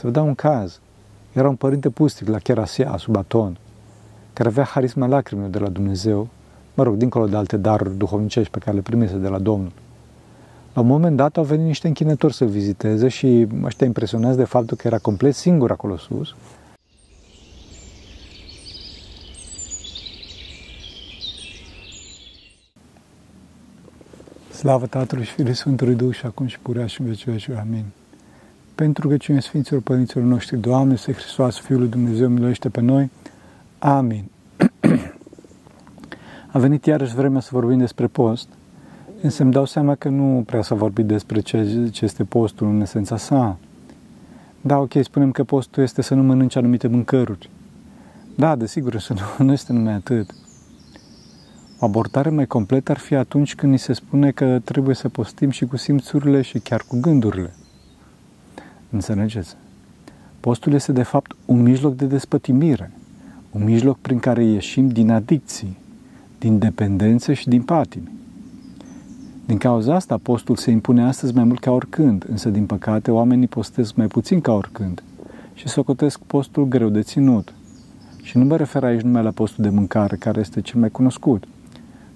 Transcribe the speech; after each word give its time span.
Să 0.00 0.06
vă 0.06 0.12
dau 0.12 0.26
un 0.26 0.34
caz. 0.34 0.80
Era 1.32 1.48
un 1.48 1.56
părinte 1.56 1.90
pustic 1.90 2.28
la 2.28 2.38
Cherasia, 2.38 2.96
sub 2.96 3.16
Aton, 3.16 3.58
care 4.32 4.48
avea 4.48 4.64
harisma 4.64 5.06
lacrimilor 5.06 5.50
de 5.50 5.58
la 5.58 5.68
Dumnezeu, 5.68 6.28
mă 6.74 6.82
rog, 6.82 6.94
dincolo 6.94 7.26
de 7.26 7.36
alte 7.36 7.56
daruri 7.56 7.96
duhovnicești 7.96 8.50
pe 8.50 8.58
care 8.58 8.76
le 8.76 8.82
primise 8.82 9.16
de 9.16 9.28
la 9.28 9.38
Domnul. 9.38 9.72
La 10.72 10.80
un 10.80 10.86
moment 10.86 11.16
dat 11.16 11.36
au 11.36 11.44
venit 11.44 11.66
niște 11.66 11.86
închinători 11.86 12.34
să 12.34 12.44
viziteze 12.44 13.08
și 13.08 13.46
ăștia 13.62 13.86
impresionați 13.86 14.36
de 14.36 14.44
faptul 14.44 14.76
că 14.76 14.86
era 14.86 14.98
complet 14.98 15.34
singur 15.34 15.70
acolo 15.70 15.96
sus. 15.96 16.34
Slavă 24.50 24.86
Tatălui 24.86 25.24
și 25.24 25.32
Fiului 25.32 25.54
Sfântului 25.54 25.94
Duh 25.94 26.14
și 26.14 26.26
acum 26.26 26.46
și 26.46 26.58
purea 26.58 26.86
și 26.86 27.00
în 27.00 27.06
vecii 27.06 27.32
vecii. 27.32 27.54
Amin. 27.54 27.84
Pentru 28.80 29.08
că 29.08 29.16
cine 29.16 29.40
Sfinților 29.40 29.80
Părinților 29.80 30.24
noștri, 30.24 30.56
Doamne, 30.56 30.96
să 30.96 31.12
Hristos, 31.12 31.58
Fiul 31.58 31.78
lui 31.78 31.88
Dumnezeu, 31.88 32.28
miluiește 32.28 32.68
pe 32.68 32.80
noi. 32.80 33.10
Amin. 33.78 34.24
A 36.52 36.58
venit 36.58 36.86
iarăși 36.86 37.14
vremea 37.14 37.40
să 37.40 37.48
vorbim 37.52 37.78
despre 37.78 38.06
post, 38.06 38.48
însă 39.22 39.42
îmi 39.42 39.52
dau 39.52 39.64
seama 39.64 39.94
că 39.94 40.08
nu 40.08 40.42
prea 40.46 40.62
s-a 40.62 40.74
vorbit 40.74 41.06
despre 41.06 41.40
ce, 41.40 41.88
ce 41.92 42.04
este 42.04 42.24
postul 42.24 42.66
în 42.68 42.80
esența 42.80 43.16
sa. 43.16 43.58
Da, 44.60 44.78
ok, 44.78 44.92
spunem 45.02 45.30
că 45.30 45.44
postul 45.44 45.82
este 45.82 46.02
să 46.02 46.14
nu 46.14 46.22
mănânci 46.22 46.56
anumite 46.56 46.86
mâncăruri. 46.86 47.50
Da, 48.36 48.56
desigur, 48.56 48.98
să 48.98 49.12
nu, 49.12 49.20
nu 49.46 49.52
este 49.52 49.72
numai 49.72 49.92
atât. 49.92 50.30
O 51.78 51.84
abordare 51.84 52.30
mai 52.30 52.46
completă 52.46 52.90
ar 52.90 52.98
fi 52.98 53.14
atunci 53.14 53.54
când 53.54 53.72
ni 53.72 53.78
se 53.78 53.92
spune 53.92 54.30
că 54.30 54.60
trebuie 54.64 54.94
să 54.94 55.08
postim 55.08 55.50
și 55.50 55.64
cu 55.64 55.76
simțurile 55.76 56.42
și 56.42 56.58
chiar 56.58 56.84
cu 56.88 57.00
gândurile. 57.00 57.54
Înțelegeți? 58.90 59.56
Postul 60.40 60.72
este 60.72 60.92
de 60.92 61.02
fapt 61.02 61.36
un 61.44 61.62
mijloc 61.62 61.96
de 61.96 62.06
despătimire, 62.06 62.90
un 63.50 63.64
mijloc 63.64 63.98
prin 63.98 64.18
care 64.18 64.44
ieșim 64.44 64.88
din 64.88 65.10
adicții, 65.10 65.76
din 66.38 66.58
dependențe 66.58 67.34
și 67.34 67.48
din 67.48 67.62
patimi. 67.62 68.10
Din 69.46 69.58
cauza 69.58 69.94
asta, 69.94 70.18
postul 70.22 70.56
se 70.56 70.70
impune 70.70 71.04
astăzi 71.04 71.34
mai 71.34 71.44
mult 71.44 71.60
ca 71.60 71.70
oricând, 71.70 72.26
însă, 72.28 72.48
din 72.48 72.66
păcate, 72.66 73.10
oamenii 73.10 73.46
postesc 73.46 73.94
mai 73.94 74.06
puțin 74.06 74.40
ca 74.40 74.52
oricând 74.52 75.02
și 75.54 75.68
socotesc 75.68 76.18
postul 76.18 76.64
greu 76.64 76.88
de 76.88 77.02
ținut. 77.02 77.54
Și 78.22 78.38
nu 78.38 78.44
mă 78.44 78.56
refer 78.56 78.84
aici 78.84 79.00
numai 79.00 79.22
la 79.22 79.30
postul 79.30 79.64
de 79.64 79.70
mâncare, 79.70 80.16
care 80.16 80.40
este 80.40 80.60
cel 80.60 80.80
mai 80.80 80.90
cunoscut, 80.90 81.44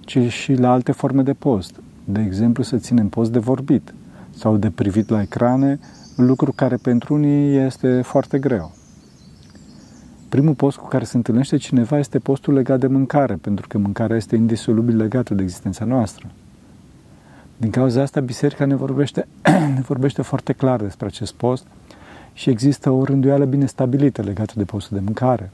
ci 0.00 0.18
și 0.18 0.54
la 0.54 0.72
alte 0.72 0.92
forme 0.92 1.22
de 1.22 1.32
post. 1.32 1.80
De 2.04 2.20
exemplu, 2.20 2.62
să 2.62 2.76
ținem 2.76 3.08
post 3.08 3.32
de 3.32 3.38
vorbit 3.38 3.94
sau 4.30 4.56
de 4.56 4.70
privit 4.70 5.08
la 5.08 5.20
ecrane, 5.20 5.78
lucru 6.16 6.52
care 6.52 6.76
pentru 6.76 7.14
unii 7.14 7.56
este 7.56 8.02
foarte 8.02 8.38
greu. 8.38 8.72
Primul 10.28 10.54
post 10.54 10.76
cu 10.76 10.88
care 10.88 11.04
se 11.04 11.16
întâlnește 11.16 11.56
cineva 11.56 11.98
este 11.98 12.18
postul 12.18 12.54
legat 12.54 12.80
de 12.80 12.86
mâncare, 12.86 13.34
pentru 13.34 13.68
că 13.68 13.78
mâncarea 13.78 14.16
este 14.16 14.36
indisolubil 14.36 14.96
legată 14.96 15.34
de 15.34 15.42
existența 15.42 15.84
noastră. 15.84 16.26
Din 17.56 17.70
cauza 17.70 18.02
asta, 18.02 18.20
biserica 18.20 18.64
ne 18.64 18.74
vorbește, 18.74 19.26
ne 19.74 19.80
vorbește 19.86 20.22
foarte 20.22 20.52
clar 20.52 20.80
despre 20.80 21.06
acest 21.06 21.32
post 21.32 21.66
și 22.32 22.50
există 22.50 22.90
o 22.90 23.04
rânduială 23.04 23.44
bine 23.44 23.66
stabilită 23.66 24.22
legată 24.22 24.52
de 24.56 24.64
postul 24.64 24.96
de 24.96 25.02
mâncare. 25.04 25.50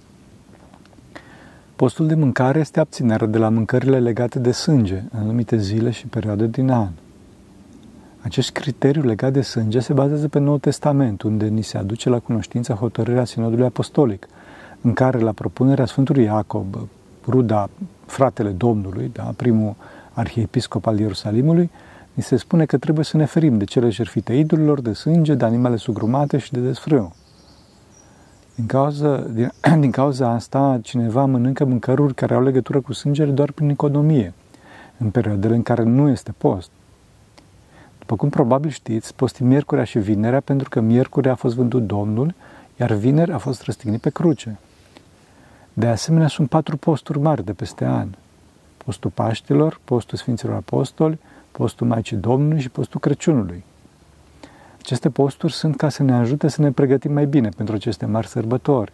Postul 1.77 2.07
de 2.07 2.15
mâncare 2.15 2.59
este 2.59 2.81
abținerea 2.81 3.27
de 3.27 3.39
la 3.39 3.49
mâncările 3.49 3.99
legate 3.99 4.39
de 4.39 4.53
sânge 4.53 5.03
în 5.13 5.19
anumite 5.19 5.57
zile 5.57 5.91
și 5.91 6.07
perioade 6.07 6.47
din 6.47 6.71
an. 6.71 6.91
Acest 8.23 8.51
criteriu 8.51 9.03
legat 9.03 9.33
de 9.33 9.41
sânge 9.41 9.79
se 9.79 9.93
bazează 9.93 10.29
pe 10.29 10.39
Noul 10.39 10.59
Testament, 10.59 11.23
unde 11.23 11.47
ni 11.47 11.63
se 11.63 11.79
aduce 11.79 12.09
la 12.09 12.19
cunoștință 12.19 12.73
hotărârea 12.73 13.25
Sinodului 13.25 13.65
Apostolic, 13.65 14.27
în 14.81 14.93
care, 14.93 15.19
la 15.19 15.33
propunerea 15.33 15.85
Sfântului 15.85 16.25
Iacob, 16.25 16.77
Ruda, 17.27 17.69
fratele 18.07 18.51
Domnului, 18.51 19.11
da, 19.13 19.33
primul 19.37 19.75
arhiepiscop 20.13 20.87
al 20.87 20.99
Ierusalimului, 20.99 21.71
ni 22.15 22.23
se 22.23 22.37
spune 22.37 22.65
că 22.65 22.79
trebuie 22.79 23.05
să 23.05 23.17
ne 23.17 23.25
ferim 23.25 23.59
de 23.59 23.65
cele 23.65 23.89
jertfite 23.89 24.33
idolilor, 24.33 24.81
de 24.81 24.93
sânge, 24.93 25.35
de 25.35 25.45
animale 25.45 25.77
sugrumate 25.77 26.39
și 26.39 26.53
de 26.53 26.61
desfrâu. 26.61 27.15
Din 28.55 28.67
cauza, 28.67 29.17
din, 29.17 29.53
din 29.81 29.91
cauza 29.91 30.31
asta, 30.31 30.79
cineva 30.83 31.25
mănâncă 31.25 31.65
mâncăruri 31.65 32.15
care 32.15 32.35
au 32.35 32.43
legătură 32.43 32.81
cu 32.81 32.93
sângele 32.93 33.31
doar 33.31 33.53
prin 33.53 33.69
economie, 33.69 34.33
în 34.99 35.11
perioadele 35.11 35.55
în 35.55 35.63
care 35.63 35.83
nu 35.83 36.09
este 36.09 36.35
post. 36.39 36.71
După 38.11 38.23
cum 38.23 38.31
probabil 38.31 38.71
știți, 38.71 39.15
postim 39.15 39.47
miercurea 39.47 39.85
și 39.85 39.99
vinerea 39.99 40.41
pentru 40.41 40.69
că 40.69 40.81
miercurea 40.81 41.33
a 41.33 41.35
fost 41.35 41.55
vândut 41.55 41.87
Domnul, 41.87 42.35
iar 42.77 42.93
vineri 42.93 43.33
a 43.33 43.39
fost 43.39 43.63
răstignit 43.63 44.01
pe 44.01 44.11
cruce. 44.11 44.59
De 45.73 45.87
asemenea, 45.87 46.29
sunt 46.29 46.49
patru 46.49 46.77
posturi 46.77 47.19
mari 47.19 47.45
de 47.45 47.53
peste 47.53 47.85
an. 47.85 48.09
Postul 48.77 49.11
Paștilor, 49.11 49.81
postul 49.85 50.19
Sfinților 50.19 50.55
Apostoli, 50.55 51.19
postul 51.53 51.87
Maicii 51.87 52.17
Domnului 52.17 52.61
și 52.61 52.71
postul 52.71 53.01
Crăciunului. 53.01 53.65
Aceste 54.79 55.11
posturi 55.11 55.53
sunt 55.53 55.77
ca 55.77 55.89
să 55.89 56.03
ne 56.03 56.15
ajute 56.15 56.49
să 56.49 56.61
ne 56.61 56.73
pregătim 56.73 57.13
mai 57.13 57.27
bine 57.27 57.49
pentru 57.49 57.75
aceste 57.75 58.07
mari 58.07 58.27
sărbători. 58.27 58.93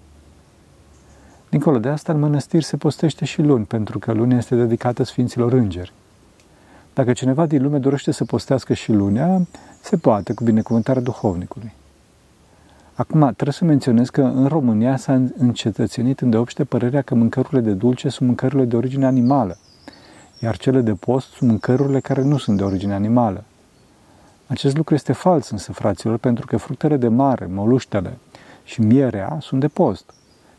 Dincolo 1.49 1.79
de 1.79 1.89
asta, 1.89 2.13
în 2.13 2.19
mănăstiri 2.19 2.65
se 2.65 2.77
postește 2.77 3.25
și 3.25 3.43
luni, 3.43 3.65
pentru 3.65 3.99
că 3.99 4.13
luni 4.13 4.35
este 4.35 4.57
dedicată 4.57 5.03
Sfinților 5.03 5.53
Îngeri. 5.53 5.93
Dacă 6.97 7.13
cineva 7.13 7.47
din 7.47 7.63
lume 7.63 7.79
dorește 7.79 8.11
să 8.11 8.25
postească 8.25 8.75
și 8.75 8.93
lunea, 8.93 9.47
se 9.81 9.97
poate 9.97 10.33
cu 10.35 10.45
binecuvântarea 10.45 11.03
duhovnicului. 11.03 11.73
Acum, 12.95 13.21
trebuie 13.21 13.53
să 13.53 13.65
menționez 13.65 14.09
că 14.09 14.23
în 14.23 14.47
România 14.47 14.97
s-a 14.97 15.23
încetățenit 15.39 16.21
îndeopște 16.21 16.65
părerea 16.65 17.03
că 17.03 17.15
mâncărurile 17.15 17.61
de 17.61 17.73
dulce 17.73 18.09
sunt 18.09 18.29
mâncărurile 18.29 18.65
de 18.65 18.77
origine 18.77 19.07
animală, 19.07 19.59
iar 20.41 20.57
cele 20.57 20.81
de 20.81 20.93
post 20.93 21.29
sunt 21.29 21.51
mâncărurile 21.51 22.01
care 22.01 22.23
nu 22.23 22.37
sunt 22.37 22.57
de 22.57 22.65
origine 22.65 22.95
animală. 22.95 23.45
Acest 24.47 24.77
lucru 24.77 24.95
este 24.95 25.13
fals 25.13 25.51
însă, 25.51 25.73
fraților, 25.73 26.19
pentru 26.19 26.47
că 26.47 26.57
fructele 26.57 26.97
de 26.97 27.09
mare, 27.09 27.47
moluștele 27.47 28.19
și 28.65 28.81
mierea 28.81 29.39
sunt 29.41 29.61
de 29.61 29.69
post, 29.69 30.15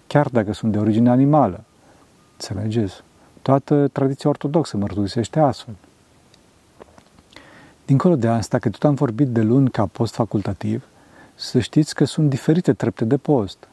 chiar 0.08 0.28
dacă 0.30 0.54
sunt 0.54 0.72
de 0.72 0.78
origine 0.78 1.10
animală. 1.10 1.64
Înțelegeți? 2.32 3.04
Toată 3.42 3.88
tradiția 3.88 4.30
ortodoxă 4.30 4.78
mărturisește 4.78 5.40
astfel. 5.40 5.76
Dincolo 7.88 8.16
de 8.16 8.28
asta, 8.28 8.60
că 8.60 8.70
tot 8.70 8.84
am 8.84 8.94
vorbit 8.94 9.28
de 9.28 9.42
luni 9.42 9.70
ca 9.70 9.86
post 9.86 10.14
facultativ, 10.14 10.84
să 11.36 11.60
știți 11.60 11.96
că 11.96 12.06
sunt 12.06 12.30
diferite 12.30 12.74
trepte 12.74 13.06
de 13.06 13.18
post, 13.18 13.68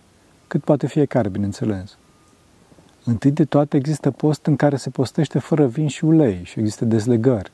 cât 0.47 0.65
poate 0.65 0.87
fiecare, 0.87 1.29
bineînțeles. 1.29 1.97
Întâi 3.05 3.31
de 3.31 3.45
toate 3.45 3.77
există 3.77 4.11
post 4.11 4.47
în 4.47 4.57
care 4.57 4.77
se 4.77 4.91
postește 4.91 5.39
fără 5.39 5.67
vin 5.67 5.89
și 5.89 6.05
ulei 6.05 6.41
și 6.45 6.59
există 6.59 6.85
dezlegări. 6.85 7.53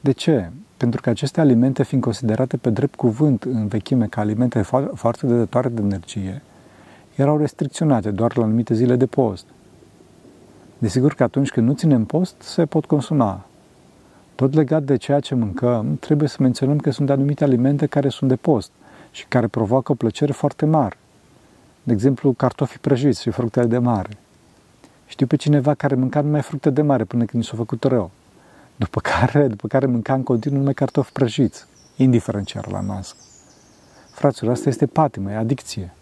De 0.00 0.12
ce? 0.12 0.50
Pentru 0.76 1.00
că 1.00 1.10
aceste 1.10 1.40
alimente, 1.40 1.82
fiind 1.82 2.02
considerate 2.02 2.56
pe 2.56 2.70
drept 2.70 2.94
cuvânt 2.94 3.42
în 3.42 3.66
vechime 3.66 4.06
ca 4.06 4.20
alimente 4.20 4.62
foarte 4.94 5.26
dătătoare 5.26 5.68
de 5.68 5.80
energie, 5.80 6.42
erau 7.14 7.38
restricționate 7.38 8.10
doar 8.10 8.36
la 8.36 8.44
anumite 8.44 8.74
zile 8.74 8.96
de 8.96 9.06
post. 9.06 9.46
Desigur 10.78 11.14
că 11.14 11.22
atunci 11.22 11.50
când 11.50 11.66
nu 11.66 11.74
ținem 11.74 12.04
post, 12.04 12.34
se 12.42 12.66
pot 12.66 12.84
consuma. 12.84 13.44
Tot 14.40 14.54
legat 14.54 14.82
de 14.82 14.96
ceea 14.96 15.20
ce 15.20 15.34
mâncăm, 15.34 15.96
trebuie 15.96 16.28
să 16.28 16.36
menționăm 16.40 16.78
că 16.78 16.90
sunt 16.90 17.10
anumite 17.10 17.44
alimente 17.44 17.86
care 17.86 18.08
sunt 18.08 18.30
de 18.30 18.36
post 18.36 18.70
și 19.10 19.26
care 19.28 19.46
provoacă 19.46 19.92
o 19.92 19.94
plăcere 19.94 20.32
foarte 20.32 20.66
mare. 20.66 20.96
De 21.82 21.92
exemplu, 21.92 22.32
cartofii 22.32 22.78
prăjiți 22.78 23.22
și 23.22 23.30
fructele 23.30 23.66
de 23.66 23.78
mare. 23.78 24.18
Știu 25.06 25.26
pe 25.26 25.36
cineva 25.36 25.74
care 25.74 25.94
mânca 25.94 26.20
numai 26.20 26.42
fructe 26.42 26.70
de 26.70 26.82
mare 26.82 27.04
până 27.04 27.24
când 27.24 27.42
i 27.42 27.46
s-a 27.46 27.56
făcut 27.56 27.84
rău. 27.84 28.10
După 28.76 29.00
care, 29.10 29.46
după 29.46 29.68
care 29.68 29.86
mânca 29.86 30.14
în 30.14 30.22
continuu 30.22 30.58
numai 30.58 30.74
cartofi 30.74 31.12
prăjiți, 31.12 31.66
indiferent 31.96 32.46
ce 32.46 32.58
era 32.58 32.70
la 32.70 32.80
masă. 32.80 33.14
Fraților, 34.10 34.52
asta 34.52 34.68
este 34.68 34.86
patimă, 34.86 35.30
e 35.30 35.36
adicție. 35.36 35.94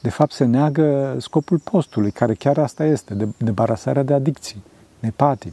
De 0.00 0.10
fapt, 0.10 0.32
se 0.32 0.44
neagă 0.44 1.16
scopul 1.18 1.58
postului, 1.58 2.10
care 2.10 2.34
chiar 2.34 2.58
asta 2.58 2.84
este, 2.84 3.14
de, 3.14 3.28
de 3.38 3.50
barasarea 3.50 4.02
de 4.02 4.12
adicții, 4.12 4.62
de 5.00 5.12
patim. 5.16 5.52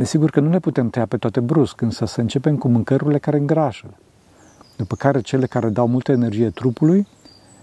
Desigur 0.00 0.30
că 0.30 0.40
nu 0.40 0.50
le 0.50 0.58
putem 0.58 0.90
tăia 0.90 1.06
pe 1.06 1.16
toate 1.16 1.40
brusc, 1.40 1.80
însă 1.80 2.04
să 2.04 2.20
începem 2.20 2.56
cu 2.56 2.68
mâncărurile 2.68 3.18
care 3.18 3.36
îngrașă, 3.36 3.86
după 4.76 4.96
care 4.96 5.20
cele 5.20 5.46
care 5.46 5.68
dau 5.68 5.86
multă 5.86 6.12
energie 6.12 6.50
trupului 6.50 7.06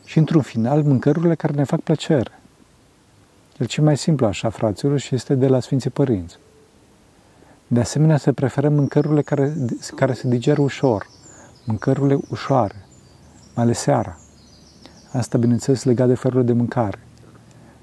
și, 0.05 0.17
într-un 0.17 0.41
final, 0.41 0.83
mâncărurile 0.83 1.35
care 1.35 1.53
ne 1.53 1.63
fac 1.63 1.79
plăcere. 1.79 2.39
El 3.57 3.65
ce 3.65 3.81
mai 3.81 3.97
simplu 3.97 4.25
așa, 4.25 4.49
fraților, 4.49 4.99
și 4.99 5.15
este 5.15 5.35
de 5.35 5.47
la 5.47 5.59
Sfinții 5.59 5.89
Părinți. 5.89 6.37
De 7.67 7.79
asemenea, 7.79 8.17
se 8.17 8.33
preferă 8.33 8.69
mâncărurile 8.69 9.21
care, 9.21 9.53
care 9.95 10.13
se 10.13 10.27
digeră 10.27 10.61
ușor, 10.61 11.07
mâncărurile 11.65 12.19
ușoare, 12.29 12.85
mai 13.55 13.63
ales 13.63 13.79
seara. 13.79 14.17
Asta, 15.11 15.37
bineînțeles, 15.37 15.83
legat 15.83 16.07
de 16.07 16.15
felurile 16.15 16.45
de 16.45 16.53
mâncare. 16.53 17.06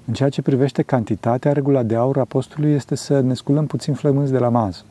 În 0.07 0.13
ceea 0.13 0.29
ce 0.29 0.41
privește 0.41 0.81
cantitatea, 0.81 1.51
regula 1.51 1.83
de 1.83 1.95
aur 1.95 2.17
a 2.17 2.25
postului 2.25 2.71
este 2.71 2.95
să 2.95 3.19
ne 3.19 3.33
sculăm 3.33 3.65
puțin 3.65 3.93
flămânzi 3.93 4.31
de 4.31 4.37
la 4.37 4.49
masă. 4.49 4.83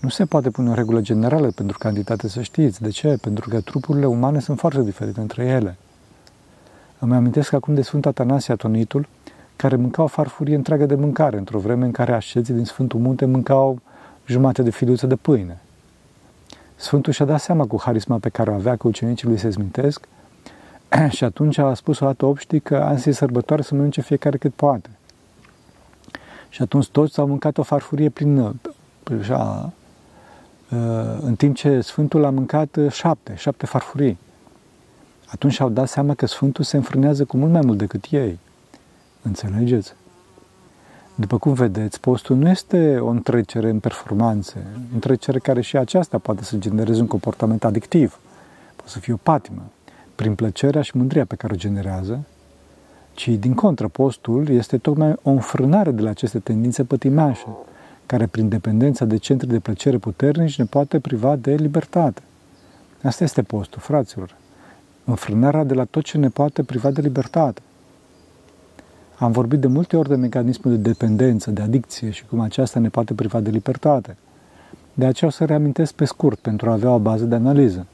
Nu 0.00 0.08
se 0.08 0.24
poate 0.24 0.50
pune 0.50 0.70
o 0.70 0.74
regulă 0.74 1.00
generală 1.00 1.50
pentru 1.50 1.78
cantitate, 1.78 2.28
să 2.28 2.42
știți. 2.42 2.82
De 2.82 2.88
ce? 2.88 3.16
Pentru 3.20 3.48
că 3.48 3.60
trupurile 3.60 4.06
umane 4.06 4.40
sunt 4.40 4.58
foarte 4.58 4.82
diferite 4.82 5.20
între 5.20 5.44
ele. 5.44 5.76
Îmi 6.98 7.14
amintesc 7.14 7.52
acum 7.52 7.74
de 7.74 7.82
Sfântul 7.82 8.10
Atanasie 8.10 8.52
Atonitul, 8.52 9.08
care 9.56 9.76
mânca 9.76 10.02
o 10.02 10.06
farfurie 10.06 10.54
întreagă 10.54 10.86
de 10.86 10.94
mâncare, 10.94 11.38
într-o 11.38 11.58
vreme 11.58 11.84
în 11.84 11.90
care 11.90 12.12
asceții 12.12 12.54
din 12.54 12.64
Sfântul 12.64 13.00
Munte 13.00 13.24
mâncau 13.24 13.80
jumate 14.26 14.62
de 14.62 14.70
filuță 14.70 15.06
de 15.06 15.16
pâine. 15.16 15.60
Sfântul 16.76 17.12
și-a 17.12 17.24
dat 17.24 17.40
seama 17.40 17.66
cu 17.66 17.80
harisma 17.80 18.18
pe 18.18 18.28
care 18.28 18.50
o 18.50 18.54
avea, 18.54 18.76
că 18.76 18.88
ucenicii 18.88 19.28
lui 19.28 19.38
se 19.38 19.48
zmintesc 19.48 20.08
și 21.16 21.24
atunci 21.24 21.58
a 21.58 21.74
spus 21.74 22.00
o 22.00 22.04
dată 22.06 22.26
obștii 22.26 22.60
că 22.60 22.76
ansia 22.76 23.12
sărbătoare 23.12 23.62
să 23.62 23.74
mănânce 23.74 24.00
fiecare 24.00 24.36
cât 24.36 24.54
poate. 24.54 24.90
Și 26.48 26.62
atunci 26.62 26.88
toți 26.88 27.18
au 27.18 27.26
mâncat 27.26 27.58
o 27.58 27.62
farfurie 27.62 28.08
plină, 28.08 28.54
așa, 29.20 29.72
ă, 30.72 31.18
în 31.20 31.34
timp 31.34 31.56
ce 31.56 31.80
Sfântul 31.80 32.24
a 32.24 32.30
mâncat 32.30 32.78
șapte, 32.90 33.34
șapte 33.36 33.66
farfurii. 33.66 34.18
Atunci 35.26 35.60
au 35.60 35.68
dat 35.68 35.88
seama 35.88 36.14
că 36.14 36.26
Sfântul 36.26 36.64
se 36.64 36.76
înfrânează 36.76 37.24
cu 37.24 37.36
mult 37.36 37.52
mai 37.52 37.60
mult 37.64 37.78
decât 37.78 38.04
ei. 38.10 38.38
Înțelegeți? 39.22 39.94
După 41.14 41.38
cum 41.38 41.52
vedeți, 41.52 42.00
postul 42.00 42.36
nu 42.36 42.48
este 42.48 42.98
o 42.98 43.08
întrecere 43.08 43.70
în 43.70 43.78
performanțe, 43.78 44.66
o 44.90 44.94
întrecere 44.94 45.38
care 45.38 45.60
și 45.60 45.76
aceasta 45.76 46.18
poate 46.18 46.44
să 46.44 46.56
genereze 46.56 47.00
un 47.00 47.06
comportament 47.06 47.64
adictiv, 47.64 48.18
poate 48.76 48.90
să 48.90 48.98
fie 48.98 49.12
o 49.12 49.16
patimă, 49.22 49.62
prin 50.14 50.34
plăcerea 50.34 50.82
și 50.82 50.96
mândria 50.96 51.24
pe 51.24 51.34
care 51.34 51.52
o 51.52 51.56
generează, 51.56 52.24
ci 53.14 53.28
din 53.28 53.54
contră, 53.54 53.88
postul 53.88 54.48
este 54.48 54.78
tocmai 54.78 55.14
o 55.22 55.30
înfrânare 55.30 55.90
de 55.90 56.02
la 56.02 56.10
aceste 56.10 56.38
tendințe 56.38 56.84
pătimașe, 56.84 57.46
care 58.06 58.26
prin 58.26 58.48
dependența 58.48 59.04
de 59.04 59.16
centri 59.16 59.48
de 59.48 59.58
plăcere 59.58 59.98
puternici 59.98 60.58
ne 60.58 60.64
poate 60.64 61.00
priva 61.00 61.36
de 61.36 61.54
libertate. 61.54 62.22
Asta 63.02 63.24
este 63.24 63.42
postul, 63.42 63.80
fraților. 63.80 64.36
Înfrânarea 65.04 65.64
de 65.64 65.74
la 65.74 65.84
tot 65.84 66.04
ce 66.04 66.18
ne 66.18 66.28
poate 66.28 66.62
priva 66.62 66.90
de 66.90 67.00
libertate. 67.00 67.60
Am 69.18 69.32
vorbit 69.32 69.60
de 69.60 69.66
multe 69.66 69.96
ori 69.96 70.08
de 70.08 70.14
mecanismul 70.14 70.74
de 70.74 70.80
dependență, 70.88 71.50
de 71.50 71.62
adicție 71.62 72.10
și 72.10 72.24
cum 72.26 72.40
aceasta 72.40 72.80
ne 72.80 72.88
poate 72.88 73.14
priva 73.14 73.40
de 73.40 73.50
libertate. 73.50 74.16
De 74.94 75.04
aceea 75.04 75.30
o 75.30 75.32
să 75.32 75.44
reamintesc 75.44 75.92
pe 75.92 76.04
scurt 76.04 76.38
pentru 76.38 76.70
a 76.70 76.72
avea 76.72 76.90
o 76.90 76.98
bază 76.98 77.24
de 77.24 77.34
analiză. 77.34 77.86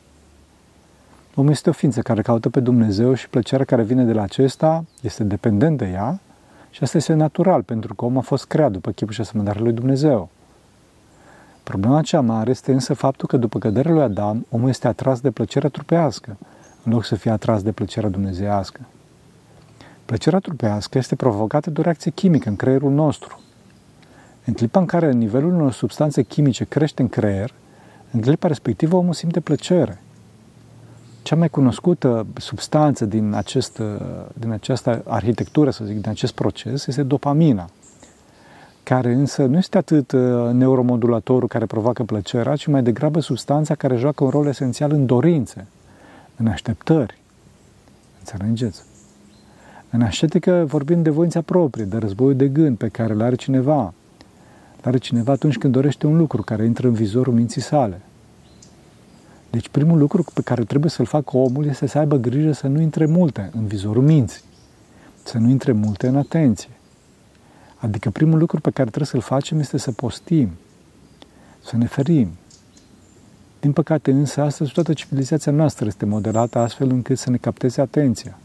Omul 1.34 1.50
este 1.50 1.68
o 1.68 1.72
ființă 1.72 2.00
care 2.00 2.22
caută 2.22 2.48
pe 2.48 2.60
Dumnezeu 2.60 3.14
și 3.14 3.28
plăcerea 3.28 3.64
care 3.64 3.82
vine 3.82 4.04
de 4.04 4.12
la 4.12 4.22
acesta 4.22 4.84
este 5.02 5.24
dependent 5.24 5.78
de 5.78 5.86
ea 5.86 6.20
și 6.70 6.82
asta 6.82 6.96
este 6.96 7.12
natural 7.12 7.62
pentru 7.62 7.94
că 7.94 8.04
omul 8.04 8.18
a 8.18 8.22
fost 8.22 8.46
creat 8.46 8.70
după 8.70 8.90
chipul 8.90 9.12
și 9.12 9.20
asemănarea 9.20 9.62
lui 9.62 9.72
Dumnezeu. 9.72 10.28
Problema 11.62 12.02
cea 12.02 12.20
mare 12.20 12.50
este 12.50 12.72
însă 12.72 12.94
faptul 12.94 13.28
că 13.28 13.36
după 13.36 13.58
căderea 13.58 13.92
lui 13.92 14.02
Adam, 14.02 14.46
omul 14.48 14.68
este 14.68 14.88
atras 14.88 15.20
de 15.20 15.30
plăcerea 15.30 15.68
trupească, 15.68 16.36
în 16.84 16.92
loc 16.92 17.04
să 17.04 17.14
fie 17.14 17.30
atras 17.30 17.62
de 17.62 17.72
plăcerea 17.72 18.08
dumnezeiască. 18.08 18.80
Plăcerea 20.04 20.38
trupească 20.38 20.98
este 20.98 21.16
provocată 21.16 21.70
de 21.70 21.80
o 21.80 21.82
reacție 21.82 22.10
chimică 22.10 22.48
în 22.48 22.56
creierul 22.56 22.92
nostru. 22.92 23.40
În 24.44 24.52
clipa 24.52 24.80
în 24.80 24.86
care 24.86 25.12
nivelul 25.12 25.54
unor 25.54 25.72
substanțe 25.72 26.22
chimice 26.22 26.64
crește 26.64 27.02
în 27.02 27.08
creier, 27.08 27.54
în 28.10 28.20
clipa 28.20 28.46
respectivă 28.46 28.96
omul 28.96 29.12
simte 29.12 29.40
plăcere. 29.40 30.00
Cea 31.22 31.36
mai 31.36 31.48
cunoscută 31.48 32.26
substanță 32.34 33.04
din, 33.04 33.32
acest, 33.34 33.82
din 34.32 34.50
această 34.50 35.02
arhitectură, 35.06 35.70
să 35.70 35.84
zic, 35.84 36.00
din 36.00 36.10
acest 36.10 36.32
proces, 36.32 36.86
este 36.86 37.02
dopamina, 37.02 37.70
care 38.82 39.12
însă 39.12 39.44
nu 39.44 39.56
este 39.56 39.78
atât 39.78 40.12
uh, 40.12 40.50
neuromodulatorul 40.52 41.48
care 41.48 41.66
provoacă 41.66 42.02
plăcerea, 42.02 42.56
ci 42.56 42.66
mai 42.66 42.82
degrabă 42.82 43.20
substanța 43.20 43.74
care 43.74 43.96
joacă 43.96 44.24
un 44.24 44.30
rol 44.30 44.46
esențial 44.46 44.92
în 44.92 45.06
dorințe, 45.06 45.66
în 46.36 46.46
așteptări. 46.46 47.18
Înțelegeți? 48.18 48.82
În 49.90 50.02
ascetică 50.02 50.64
vorbim 50.66 51.02
de 51.02 51.10
voința 51.10 51.40
proprie, 51.40 51.84
de 51.84 51.96
războiul 51.96 52.36
de 52.36 52.48
gând 52.48 52.76
pe 52.76 52.88
care 52.88 53.12
îl 53.12 53.22
are 53.22 53.34
cineva. 53.34 53.82
Îl 54.76 54.82
are 54.82 54.98
cineva 54.98 55.32
atunci 55.32 55.58
când 55.58 55.72
dorește 55.72 56.06
un 56.06 56.16
lucru 56.16 56.42
care 56.42 56.64
intră 56.64 56.86
în 56.86 56.92
vizorul 56.92 57.34
minții 57.34 57.60
sale. 57.60 58.00
Deci 59.50 59.68
primul 59.68 59.98
lucru 59.98 60.24
pe 60.34 60.40
care 60.40 60.64
trebuie 60.64 60.90
să-l 60.90 61.06
facă 61.06 61.36
omul 61.36 61.66
este 61.66 61.86
să 61.86 61.98
aibă 61.98 62.16
grijă 62.16 62.52
să 62.52 62.66
nu 62.66 62.80
intre 62.80 63.06
multe 63.06 63.50
în 63.54 63.66
vizorul 63.66 64.02
minții, 64.02 64.42
să 65.22 65.38
nu 65.38 65.48
intre 65.48 65.72
multe 65.72 66.06
în 66.06 66.16
atenție. 66.16 66.70
Adică 67.76 68.10
primul 68.10 68.38
lucru 68.38 68.60
pe 68.60 68.70
care 68.70 68.88
trebuie 68.88 69.06
să-l 69.06 69.20
facem 69.20 69.58
este 69.58 69.78
să 69.78 69.92
postim, 69.92 70.50
să 71.64 71.76
ne 71.76 71.86
ferim. 71.86 72.30
Din 73.60 73.72
păcate 73.72 74.10
însă, 74.10 74.40
astăzi 74.40 74.72
toată 74.72 74.92
civilizația 74.92 75.52
noastră 75.52 75.86
este 75.86 76.04
modelată 76.04 76.58
astfel 76.58 76.90
încât 76.90 77.18
să 77.18 77.30
ne 77.30 77.36
capteze 77.36 77.80
atenția. 77.80 78.38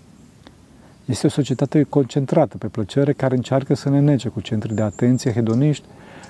Este 1.06 1.26
o 1.28 1.30
societate 1.30 1.84
concentrată 1.84 2.58
pe 2.58 2.68
plăcere 2.68 3.14
care 3.14 3.36
încearcă 3.36 3.74
să 3.74 3.90
ne 3.90 4.00
nece 4.00 4.30
cu 4.30 4.42
centri 4.42 4.76
de 4.76 4.82
atenție 4.82 5.34
hedoniști 5.34 5.86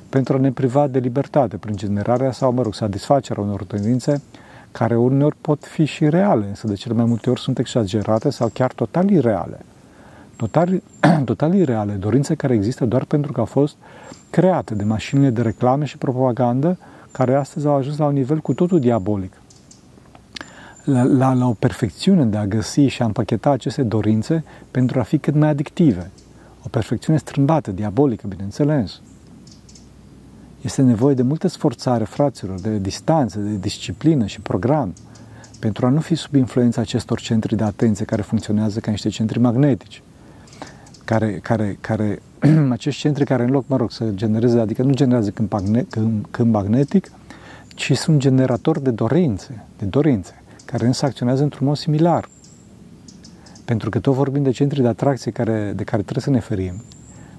pentru 0.10 0.36
a 0.36 0.40
ne 0.40 0.52
priva 0.52 0.88
de 0.88 1.00
libertate 1.00 1.58
prin 1.58 1.76
generarea 1.76 2.32
sau, 2.32 2.52
mă 2.52 2.62
rog, 2.62 2.74
satisfacerea 2.74 3.44
unor 3.44 3.64
tendințe 3.64 4.22
care 4.78 4.96
uneori 4.96 5.36
pot 5.42 5.66
fi 5.66 5.86
și 5.86 6.10
reale, 6.10 6.46
însă 6.46 6.68
de 6.68 6.74
cele 6.74 6.94
mai 6.94 7.06
multe 7.06 7.30
ori 7.30 7.40
sunt 7.40 7.60
exagerate 7.60 8.30
sau 8.30 8.48
chiar 8.54 8.72
total 8.74 9.10
ireale. 9.10 9.60
Total, 10.36 10.82
total 11.26 11.54
ireale, 11.54 11.94
dorințe 11.94 12.36
care 12.36 12.54
există 12.54 12.86
doar 12.86 13.04
pentru 13.04 13.32
că 13.32 13.40
au 13.40 13.46
fost 13.46 13.76
create 14.30 14.76
de 14.76 14.84
mașinile 14.84 15.30
de 15.30 15.42
reclame 15.42 15.86
și 15.86 15.98
propagandă 15.98 16.78
care 17.12 17.36
astăzi 17.36 17.68
au 17.68 17.76
ajuns 17.76 17.98
la 17.98 18.06
un 18.06 18.14
nivel 18.14 18.40
cu 18.40 18.54
totul 18.54 18.80
diabolic 18.80 19.34
la, 20.86 21.04
la, 21.04 21.34
la 21.34 21.48
o 21.48 21.54
perfecțiune 21.54 22.26
de 22.26 22.38
a 22.38 22.46
găsi 22.46 22.82
și 22.82 23.02
a 23.02 23.06
împacheta 23.06 23.50
aceste 23.50 23.84
dorințe 23.84 24.44
pentru 24.72 25.00
a 25.00 25.04
fi 25.04 25.18
cât 25.18 25.36
mai 25.36 25.50
adictive. 25.50 26.12
O 26.66 26.68
perfecțiune 26.70 27.18
strâmbată, 27.18 27.72
diabolică, 27.72 28.28
bineînțeles. 28.28 29.02
Este 30.66 30.82
nevoie 30.82 31.14
de 31.14 31.22
multă 31.22 31.48
sforțare, 31.48 32.04
fraților, 32.04 32.60
de 32.60 32.78
distanță, 32.78 33.40
de 33.40 33.56
disciplină 33.58 34.26
și 34.26 34.42
program 34.42 34.94
pentru 35.60 35.86
a 35.86 35.90
nu 35.90 36.00
fi 36.00 36.16
sub 36.16 36.36
influența 36.36 36.82
acestor 36.82 37.20
centri 37.20 37.56
de 37.56 37.64
atenție 37.64 38.06
care 38.06 38.22
funcționează 38.22 38.80
ca 38.80 38.92
niște 38.92 39.10
centri 39.10 39.40
magnetici. 39.40 40.02
Care, 41.04 41.32
care, 41.32 41.78
care, 41.82 42.22
acești 42.70 43.02
centri 43.02 43.26
care 43.26 43.44
în 43.44 43.50
loc, 43.50 43.68
mă 43.68 43.78
rog, 43.78 43.92
să 43.92 44.06
genereze, 44.14 44.60
adică 44.60 44.84
nu 44.84 44.94
generează 44.94 45.30
câmp, 45.30 45.52
magne, 45.52 45.86
câmp, 45.90 46.28
câmp 46.32 46.54
magnetic, 46.54 47.12
ci 47.68 47.98
sunt 47.98 48.20
generatori 48.20 48.84
de 48.84 48.92
dorințe, 48.92 49.64
de 49.78 49.86
dorințe 49.86 50.44
care 50.66 50.86
însă 50.86 51.06
acționează 51.06 51.44
într-un 51.44 51.68
mod 51.68 51.78
similar. 51.78 52.30
Pentru 53.66 53.90
că 53.90 54.00
tot 54.00 54.14
vorbim 54.14 54.44
de 54.44 54.52
centri 54.52 54.82
de 54.82 54.88
atracție 54.88 55.32
care, 55.32 55.74
de 55.76 55.84
care 55.84 56.02
trebuie 56.02 56.24
să 56.24 56.30
ne 56.30 56.40
ferim, 56.40 56.84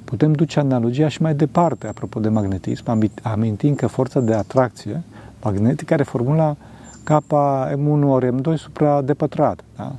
putem 0.06 0.32
duce 0.32 0.58
analogia 0.58 1.08
și 1.08 1.22
mai 1.22 1.34
departe, 1.34 1.86
apropo 1.86 2.20
de 2.20 2.28
magnetism, 2.28 3.10
amintind 3.22 3.76
că 3.76 3.86
forța 3.86 4.20
de 4.20 4.34
atracție 4.34 5.02
magnetică 5.42 5.94
are 5.94 6.02
formula 6.02 6.56
kappa 7.04 7.70
M1 7.72 8.02
ori 8.02 8.30
M2 8.32 8.54
supra 8.56 9.02
de 9.02 9.14
pătrat. 9.14 9.64
Da? 9.76 9.92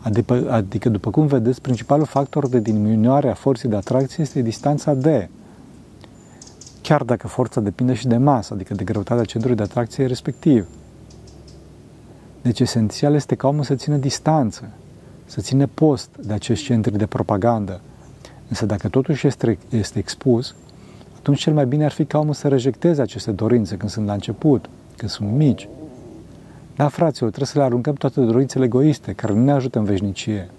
Adică, 0.00 0.46
adică, 0.50 0.88
după 0.88 1.10
cum 1.10 1.26
vedeți, 1.26 1.60
principalul 1.60 2.06
factor 2.06 2.48
de 2.48 2.60
diminuare 2.60 3.30
a 3.30 3.34
forței 3.34 3.70
de 3.70 3.76
atracție 3.76 4.22
este 4.22 4.42
distanța 4.42 4.94
D. 4.94 5.06
Chiar 6.80 7.02
dacă 7.02 7.26
forța 7.26 7.60
depinde 7.60 7.94
și 7.94 8.06
de 8.06 8.16
masă, 8.16 8.54
adică 8.54 8.74
de 8.74 8.84
greutatea 8.84 9.24
centrului 9.24 9.56
de 9.56 9.62
atracție 9.62 10.06
respectiv. 10.06 10.66
Deci 12.42 12.60
esențial 12.60 13.14
este 13.14 13.34
ca 13.34 13.48
omul 13.48 13.64
să 13.64 13.74
țină 13.74 13.96
distanță, 13.96 14.68
să 15.24 15.40
țină 15.40 15.66
post 15.66 16.08
de 16.20 16.32
acești 16.32 16.64
centri 16.64 16.98
de 16.98 17.06
propagandă. 17.06 17.80
Însă 18.52 18.66
dacă 18.66 18.88
totuși 18.88 19.26
este, 19.26 19.58
este 19.70 19.98
expus, 19.98 20.54
atunci 21.16 21.40
cel 21.40 21.52
mai 21.52 21.66
bine 21.66 21.84
ar 21.84 21.90
fi 21.90 22.04
ca 22.04 22.18
omul 22.18 22.34
să 22.34 22.48
rejecteze 22.48 23.02
aceste 23.02 23.30
dorințe 23.30 23.76
când 23.76 23.90
sunt 23.90 24.06
la 24.06 24.12
început, 24.12 24.68
când 24.96 25.10
sunt 25.10 25.30
mici. 25.30 25.68
Da, 26.76 26.88
fraților, 26.88 27.28
trebuie 27.28 27.52
să 27.52 27.58
le 27.58 27.64
aruncăm 27.64 27.94
toate 27.94 28.20
dorințele 28.20 28.64
egoiste, 28.64 29.12
care 29.12 29.32
nu 29.32 29.44
ne 29.44 29.52
ajută 29.52 29.78
în 29.78 29.84
veșnicie, 29.84 30.50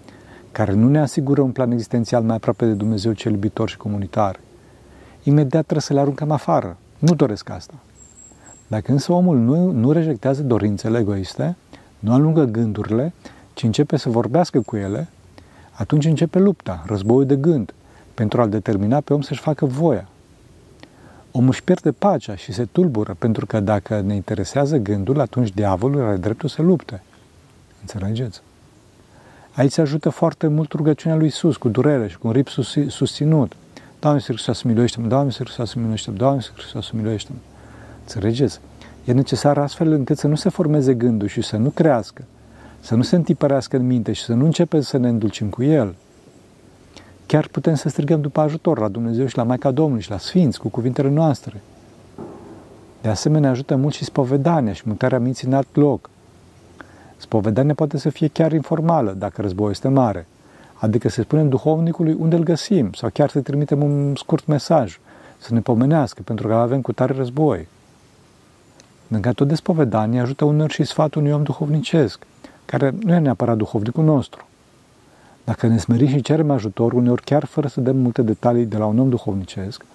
care 0.51 0.73
nu 0.73 0.89
ne 0.89 0.99
asigură 0.99 1.41
un 1.41 1.51
plan 1.51 1.71
existențial 1.71 2.23
mai 2.23 2.35
aproape 2.35 2.65
de 2.65 2.73
Dumnezeu 2.73 3.11
cel 3.11 3.31
iubitor 3.31 3.69
și 3.69 3.77
comunitar. 3.77 4.39
Imediat 5.23 5.63
trebuie 5.63 5.81
să 5.81 5.93
le 5.93 5.99
aruncăm 5.99 6.31
afară. 6.31 6.77
Nu 6.99 7.15
doresc 7.15 7.49
asta. 7.49 7.73
Dacă 8.67 8.91
însă 8.91 9.11
omul 9.11 9.37
nu, 9.37 9.71
nu 9.71 9.91
rejectează 9.91 10.43
dorințele 10.43 10.99
egoiste, 10.99 11.55
nu 11.99 12.13
alungă 12.13 12.43
gândurile, 12.43 13.13
ci 13.53 13.63
începe 13.63 13.97
să 13.97 14.09
vorbească 14.09 14.61
cu 14.61 14.75
ele, 14.75 15.07
atunci 15.71 16.05
începe 16.05 16.39
lupta, 16.39 16.83
războiul 16.87 17.25
de 17.25 17.35
gând, 17.35 17.73
pentru 18.13 18.41
a-l 18.41 18.49
determina 18.49 18.99
pe 18.99 19.13
om 19.13 19.21
să-și 19.21 19.41
facă 19.41 19.65
voia. 19.65 20.07
Omul 21.31 21.49
își 21.49 21.63
pierde 21.63 21.91
pacea 21.91 22.35
și 22.35 22.51
se 22.51 22.65
tulbură, 22.65 23.15
pentru 23.19 23.45
că 23.45 23.59
dacă 23.59 24.01
ne 24.01 24.15
interesează 24.15 24.77
gândul, 24.77 25.19
atunci 25.19 25.49
diavolul 25.49 26.01
are 26.01 26.15
dreptul 26.15 26.49
să 26.49 26.61
lupte. 26.61 27.03
Înțelegeți? 27.81 28.41
Aici 29.55 29.77
ajută 29.77 30.09
foarte 30.09 30.47
mult 30.47 30.71
rugăciunea 30.71 31.17
lui 31.17 31.27
Isus, 31.27 31.57
cu 31.57 31.69
durere 31.69 32.07
și 32.07 32.17
cu 32.17 32.27
un 32.27 32.33
rip 32.33 32.47
susținut. 32.87 33.55
Doamne, 33.99 34.19
Iisus 34.19 34.35
Hristos, 34.35 34.61
miluiește-mă! 34.61 35.07
Doamne, 35.07 35.25
Iisus 35.25 35.43
Hristos, 35.43 35.73
miluiește-mă! 35.73 36.17
Doamne, 36.17 36.37
Iisus 36.37 36.55
Hristos, 36.55 36.89
miluiește-mă! 36.89 37.37
Înțelegeți? 37.99 38.59
E 39.05 39.11
necesar 39.11 39.57
astfel 39.57 39.91
încât 39.91 40.17
să 40.17 40.27
nu 40.27 40.35
se 40.35 40.49
formeze 40.49 40.93
gândul 40.93 41.27
și 41.27 41.41
să 41.41 41.57
nu 41.57 41.69
crească, 41.69 42.23
să 42.79 42.95
nu 42.95 43.01
se 43.01 43.15
întipărească 43.15 43.77
în 43.77 43.85
minte 43.85 44.11
și 44.11 44.23
să 44.23 44.33
nu 44.33 44.45
începem 44.45 44.81
să 44.81 44.97
ne 44.97 45.09
îndulcim 45.09 45.49
cu 45.49 45.63
el. 45.63 45.95
Chiar 47.33 47.47
putem 47.47 47.75
să 47.75 47.89
strigăm 47.89 48.21
după 48.21 48.39
ajutor 48.39 48.79
la 48.79 48.87
Dumnezeu 48.87 49.25
și 49.25 49.37
la 49.37 49.43
Maica 49.43 49.71
Domnului 49.71 50.01
și 50.01 50.09
la 50.09 50.17
Sfinți 50.17 50.59
cu 50.59 50.69
cuvintele 50.69 51.09
noastre. 51.09 51.61
De 53.01 53.09
asemenea, 53.09 53.49
ajută 53.49 53.75
mult 53.75 53.93
și 53.93 54.03
spovedania 54.03 54.73
și 54.73 54.83
mutarea 54.85 55.19
minții 55.19 55.47
în 55.47 55.53
alt 55.53 55.75
loc. 55.75 56.09
Spovedania 57.17 57.73
poate 57.73 57.97
să 57.97 58.09
fie 58.09 58.27
chiar 58.27 58.51
informală, 58.51 59.11
dacă 59.11 59.41
războiul 59.41 59.71
este 59.71 59.87
mare. 59.87 60.27
Adică 60.73 61.09
să 61.09 61.21
spunem 61.21 61.49
duhovnicului 61.49 62.15
unde 62.19 62.35
îl 62.35 62.43
găsim 62.43 62.91
sau 62.91 63.09
chiar 63.13 63.29
să 63.29 63.39
trimitem 63.39 63.83
un 63.83 64.15
scurt 64.15 64.45
mesaj, 64.45 64.99
să 65.37 65.53
ne 65.53 65.59
pomenească 65.59 66.21
pentru 66.25 66.47
că 66.47 66.53
avem 66.53 66.81
cu 66.81 66.91
tare 66.91 67.13
război. 67.13 67.67
Lângă 69.07 69.31
tot 69.31 69.47
de 69.47 69.55
spovedanie 69.55 70.19
ajută 70.19 70.45
uneori 70.45 70.73
și 70.73 70.83
sfatul 70.83 71.21
unui 71.21 71.33
om 71.33 71.43
duhovnicesc, 71.43 72.25
care 72.65 72.93
nu 73.03 73.13
e 73.13 73.17
neapărat 73.19 73.57
duhovnicul 73.57 74.03
nostru. 74.03 74.47
Dacă 75.43 75.67
ne 75.67 75.77
smerim 75.77 76.07
și 76.07 76.21
cerem 76.21 76.51
ajutor, 76.51 76.93
uneori 76.93 77.23
chiar 77.23 77.45
fără 77.45 77.67
să 77.67 77.81
dăm 77.81 77.97
multe 77.97 78.21
detalii 78.21 78.65
de 78.65 78.77
la 78.77 78.85
un 78.85 78.99
om 78.99 79.09
duhovnicesc, 79.09 79.85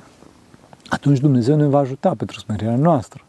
atunci 0.88 1.18
Dumnezeu 1.18 1.56
ne 1.56 1.66
va 1.66 1.78
ajuta 1.78 2.14
pentru 2.16 2.38
smerirea 2.38 2.76
noastră. 2.76 3.24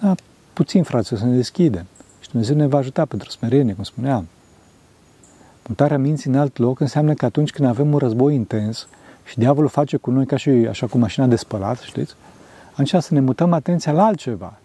Da, 0.00 0.14
puțin, 0.52 0.82
frate, 0.82 1.16
să 1.16 1.24
ne 1.24 1.34
deschidem. 1.34 1.86
Și 2.20 2.30
Dumnezeu 2.30 2.56
ne 2.56 2.66
va 2.66 2.78
ajuta 2.78 3.04
pentru 3.04 3.30
smerenie, 3.30 3.74
cum 3.74 3.84
spuneam. 3.84 4.26
Mutarea 5.68 5.98
minții 5.98 6.30
în 6.30 6.38
alt 6.38 6.58
loc 6.58 6.80
înseamnă 6.80 7.14
că 7.14 7.24
atunci 7.24 7.50
când 7.50 7.68
avem 7.68 7.92
un 7.92 7.98
război 7.98 8.34
intens 8.34 8.88
și 9.24 9.38
diavolul 9.38 9.68
face 9.68 9.96
cu 9.96 10.10
noi 10.10 10.26
ca 10.26 10.36
și 10.36 10.48
așa 10.48 10.86
cu 10.86 10.98
mașina 10.98 11.26
de 11.26 11.36
spălat, 11.36 11.78
știți? 11.78 12.14
Atunci 12.70 13.02
să 13.02 13.14
ne 13.14 13.20
mutăm 13.20 13.52
atenția 13.52 13.92
la 13.92 14.04
altceva. 14.04 14.58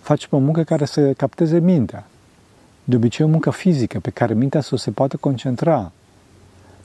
Facem 0.00 0.28
o 0.32 0.38
muncă 0.38 0.62
care 0.62 0.84
să 0.84 1.12
capteze 1.12 1.58
mintea. 1.58 2.06
De 2.84 2.96
obicei 2.96 3.26
o 3.26 3.28
muncă 3.28 3.50
fizică 3.50 3.98
pe 3.98 4.10
care 4.10 4.34
mintea 4.34 4.60
să 4.60 4.76
se 4.76 4.90
poată 4.90 5.16
concentra. 5.16 5.92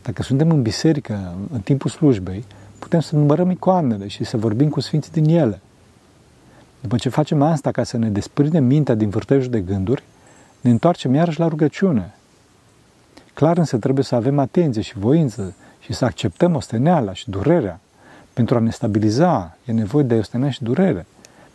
Dacă 0.03 0.23
suntem 0.23 0.49
în 0.49 0.61
biserică, 0.61 1.35
în 1.51 1.59
timpul 1.59 1.89
slujbei, 1.89 2.45
putem 2.79 2.99
să 2.99 3.15
numărăm 3.15 3.49
icoanele 3.49 4.07
și 4.07 4.23
să 4.23 4.37
vorbim 4.37 4.69
cu 4.69 4.79
sfinții 4.79 5.11
din 5.11 5.37
ele. 5.37 5.61
După 6.81 6.97
ce 6.97 7.09
facem 7.09 7.41
asta 7.41 7.71
ca 7.71 7.83
să 7.83 7.97
ne 7.97 8.09
desprindem 8.09 8.63
mintea 8.63 8.95
din 8.95 9.09
vârtejul 9.09 9.51
de 9.51 9.59
gânduri, 9.59 10.03
ne 10.61 10.69
întoarcem 10.69 11.13
iarăși 11.13 11.39
la 11.39 11.47
rugăciune. 11.47 12.13
Clar 13.33 13.57
însă 13.57 13.77
trebuie 13.77 14.03
să 14.03 14.15
avem 14.15 14.39
atenție 14.39 14.81
și 14.81 14.97
voință 14.97 15.53
și 15.79 15.93
să 15.93 16.05
acceptăm 16.05 16.55
osteneala 16.55 17.13
și 17.13 17.29
durerea. 17.29 17.79
Pentru 18.33 18.55
a 18.55 18.59
ne 18.59 18.71
stabiliza, 18.71 19.57
e 19.65 19.71
nevoie 19.71 20.03
de 20.03 20.17
osteneală 20.17 20.51
și 20.51 20.63
durere, 20.63 21.05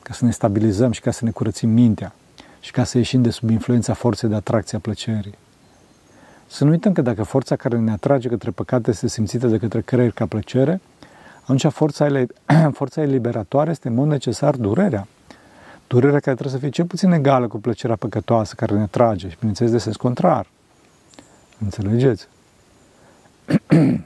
ca 0.02 0.12
să 0.12 0.24
ne 0.24 0.30
stabilizăm 0.30 0.92
și 0.92 1.00
ca 1.00 1.10
să 1.10 1.24
ne 1.24 1.30
curățim 1.30 1.70
mintea 1.70 2.12
și 2.60 2.70
ca 2.70 2.84
să 2.84 2.98
ieșim 2.98 3.22
de 3.22 3.30
sub 3.30 3.50
influența 3.50 3.92
forței 3.92 4.28
de 4.28 4.34
atracție 4.34 4.76
a 4.76 4.80
plăcerii. 4.80 5.34
Să 6.46 6.64
nu 6.64 6.70
uităm 6.70 6.92
că 6.92 7.02
dacă 7.02 7.22
forța 7.22 7.56
care 7.56 7.78
ne 7.78 7.90
atrage 7.90 8.28
către 8.28 8.50
păcate 8.50 8.90
este 8.90 9.08
simțită 9.08 9.46
de 9.46 9.58
către 9.58 9.80
creier 9.80 10.10
ca 10.10 10.26
plăcere, 10.26 10.80
atunci 11.42 11.66
forța, 11.66 12.04
ele, 12.04 12.26
forța 12.78 13.02
eliberatoare 13.02 13.70
este 13.70 13.88
în 13.88 13.94
mod 13.94 14.08
necesar 14.08 14.54
durerea. 14.56 15.06
Durerea 15.86 16.20
care 16.20 16.36
trebuie 16.36 16.54
să 16.54 16.58
fie 16.58 16.68
cel 16.68 16.84
puțin 16.84 17.12
egală 17.12 17.48
cu 17.48 17.58
plăcerea 17.58 17.96
păcătoasă 17.96 18.54
care 18.56 18.74
ne 18.74 18.82
atrage 18.82 19.28
și, 19.28 19.36
bineînțeles, 19.38 19.72
de 19.72 19.78
sens 19.78 19.96
contrar. 19.96 20.46
Înțelegeți? 21.60 22.28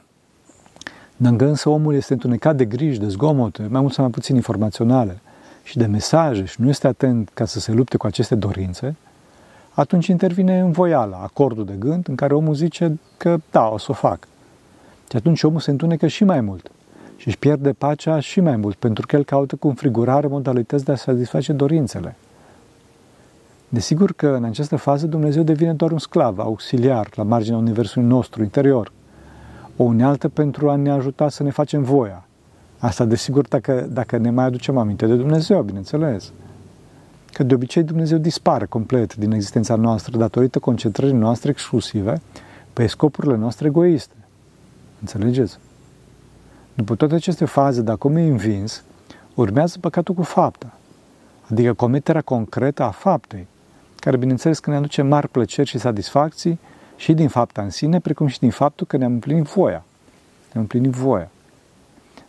Dacă 1.16 1.46
însă 1.46 1.68
omul 1.68 1.94
este 1.94 2.12
întunecat 2.12 2.56
de 2.56 2.64
griji, 2.64 2.98
de 2.98 3.08
zgomote, 3.08 3.66
mai 3.70 3.80
mult 3.80 3.92
sau 3.92 4.04
mai 4.04 4.12
puțin 4.12 4.34
informaționale 4.34 5.20
și 5.62 5.76
de 5.76 5.86
mesaje 5.86 6.44
și 6.44 6.60
nu 6.60 6.68
este 6.68 6.86
atent 6.86 7.30
ca 7.34 7.44
să 7.44 7.60
se 7.60 7.72
lupte 7.72 7.96
cu 7.96 8.06
aceste 8.06 8.34
dorințe, 8.34 8.96
atunci 9.80 10.06
intervine 10.06 10.60
învoiala, 10.60 11.16
acordul 11.16 11.64
de 11.64 11.74
gând, 11.78 12.08
în 12.08 12.14
care 12.14 12.34
omul 12.34 12.54
zice 12.54 12.98
că 13.16 13.36
da, 13.50 13.68
o 13.68 13.78
să 13.78 13.86
o 13.88 13.94
fac. 13.94 14.28
Și 15.10 15.16
atunci 15.16 15.42
omul 15.42 15.60
se 15.60 15.70
întunecă 15.70 16.06
și 16.06 16.24
mai 16.24 16.40
mult 16.40 16.70
și 17.16 17.28
își 17.28 17.38
pierde 17.38 17.72
pacea 17.72 18.20
și 18.20 18.40
mai 18.40 18.56
mult, 18.56 18.74
pentru 18.74 19.06
că 19.06 19.16
el 19.16 19.24
caută 19.24 19.56
cu 19.56 19.68
înfrigurare 19.68 20.26
modalități 20.26 20.84
de 20.84 20.92
a 20.92 20.96
satisface 20.96 21.52
dorințele. 21.52 22.16
Desigur 23.68 24.12
că 24.12 24.26
în 24.26 24.44
această 24.44 24.76
fază 24.76 25.06
Dumnezeu 25.06 25.42
devine 25.42 25.72
doar 25.72 25.90
un 25.90 25.98
sclav, 25.98 26.38
auxiliar, 26.38 27.08
la 27.14 27.22
marginea 27.22 27.58
universului 27.58 28.08
nostru 28.08 28.42
interior, 28.42 28.92
o 29.76 29.82
unealtă 29.82 30.28
pentru 30.28 30.70
a 30.70 30.76
ne 30.76 30.90
ajuta 30.90 31.28
să 31.28 31.42
ne 31.42 31.50
facem 31.50 31.82
voia. 31.82 32.24
Asta, 32.78 33.04
desigur, 33.04 33.48
dacă, 33.48 33.86
dacă 33.90 34.16
ne 34.16 34.30
mai 34.30 34.44
aducem 34.44 34.78
aminte 34.78 35.06
de 35.06 35.14
Dumnezeu, 35.14 35.62
bineînțeles. 35.62 36.32
Că 37.32 37.42
de 37.42 37.54
obicei 37.54 37.82
Dumnezeu 37.82 38.18
dispare 38.18 38.66
complet 38.66 39.16
din 39.16 39.32
existența 39.32 39.74
noastră 39.74 40.18
datorită 40.18 40.58
concentrării 40.58 41.14
noastre 41.14 41.50
exclusive 41.50 42.20
pe 42.72 42.86
scopurile 42.86 43.36
noastre 43.36 43.66
egoiste. 43.66 44.14
Înțelegeți? 45.00 45.58
După 46.74 46.94
toate 46.94 47.14
aceste 47.14 47.44
faze, 47.44 47.82
dacă 47.82 48.06
omul 48.06 48.18
e 48.18 48.26
învins, 48.26 48.84
urmează 49.34 49.78
păcatul 49.80 50.14
cu 50.14 50.22
fapta, 50.22 50.72
adică 51.50 51.72
comiterea 51.72 52.20
concretă 52.20 52.82
a 52.82 52.90
faptei, 52.90 53.46
care 53.96 54.16
bineînțeles 54.16 54.58
că 54.58 54.70
ne 54.70 54.76
aduce 54.76 55.02
mari 55.02 55.28
plăceri 55.28 55.68
și 55.68 55.78
satisfacții 55.78 56.58
și 56.96 57.12
din 57.12 57.28
fapta 57.28 57.62
în 57.62 57.70
sine, 57.70 58.00
precum 58.00 58.26
și 58.26 58.38
din 58.38 58.50
faptul 58.50 58.86
că 58.86 58.96
ne-am 58.96 59.12
împlinit 59.12 59.44
voia. 59.44 59.84
Ne-am 60.52 60.62
împlinit 60.62 60.90
voia. 60.90 61.30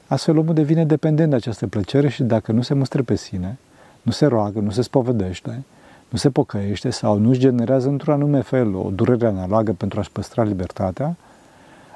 Astfel 0.08 0.38
omul 0.38 0.54
devine 0.54 0.86
dependent 0.86 1.30
de 1.30 1.36
această 1.36 1.68
plăcere 1.68 2.10
și 2.10 2.24
dacă 2.24 2.52
nu 2.52 2.62
se 2.62 2.74
mustră 2.74 3.04
pe 3.04 3.16
sine, 3.16 3.58
nu 4.02 4.12
se 4.12 4.26
roagă, 4.26 4.60
nu 4.60 4.72
se 4.72 4.82
spovedește, 4.82 5.64
nu 6.10 6.18
se 6.18 6.30
pocăiește 6.30 6.90
sau 6.90 7.18
nu 7.18 7.30
își 7.30 7.40
generează 7.40 7.88
într-un 7.88 8.14
anume 8.14 8.42
fel 8.42 8.76
o 8.76 8.90
durere 8.90 9.28
analogă 9.28 9.72
pentru 9.74 10.00
a-și 10.00 10.12
păstra 10.12 10.44
libertatea, 10.44 11.16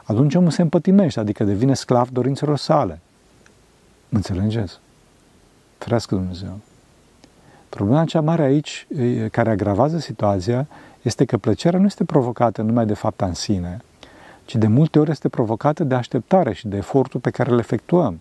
atunci 0.04 0.36
omul 0.36 0.52
se 0.52 0.62
împătimește, 0.62 1.20
adică 1.20 1.44
devine 1.44 1.74
sclav 1.74 2.10
dorințelor 2.10 2.58
sale. 2.58 3.00
Înțelegeți? 4.10 4.80
Ferească 5.78 6.16
Dumnezeu. 6.16 6.60
Problema 7.70 8.06
cea 8.06 8.22
mare 8.22 8.42
aici, 8.42 8.88
care 9.32 9.50
agravează 9.50 9.98
situația, 9.98 10.68
este 11.02 11.26
că 11.26 11.38
plăcerea 11.38 11.80
nu 11.80 11.86
este 11.86 12.04
provocată 12.04 12.62
numai 12.62 12.86
de 12.86 12.94
fapta 12.94 13.26
în 13.26 13.34
sine, 13.34 13.82
ci 14.46 14.56
de 14.56 14.68
multe 14.68 15.00
ori 15.00 15.12
este 15.12 15.30
provocată 15.30 15.84
de 15.84 15.96
așteptare 15.96 16.54
și 16.54 16.68
de 16.68 16.78
efortul 16.78 17.20
pe 17.20 17.30
care 17.30 17.52
îl 17.52 17.60
efectuăm. 17.60 18.20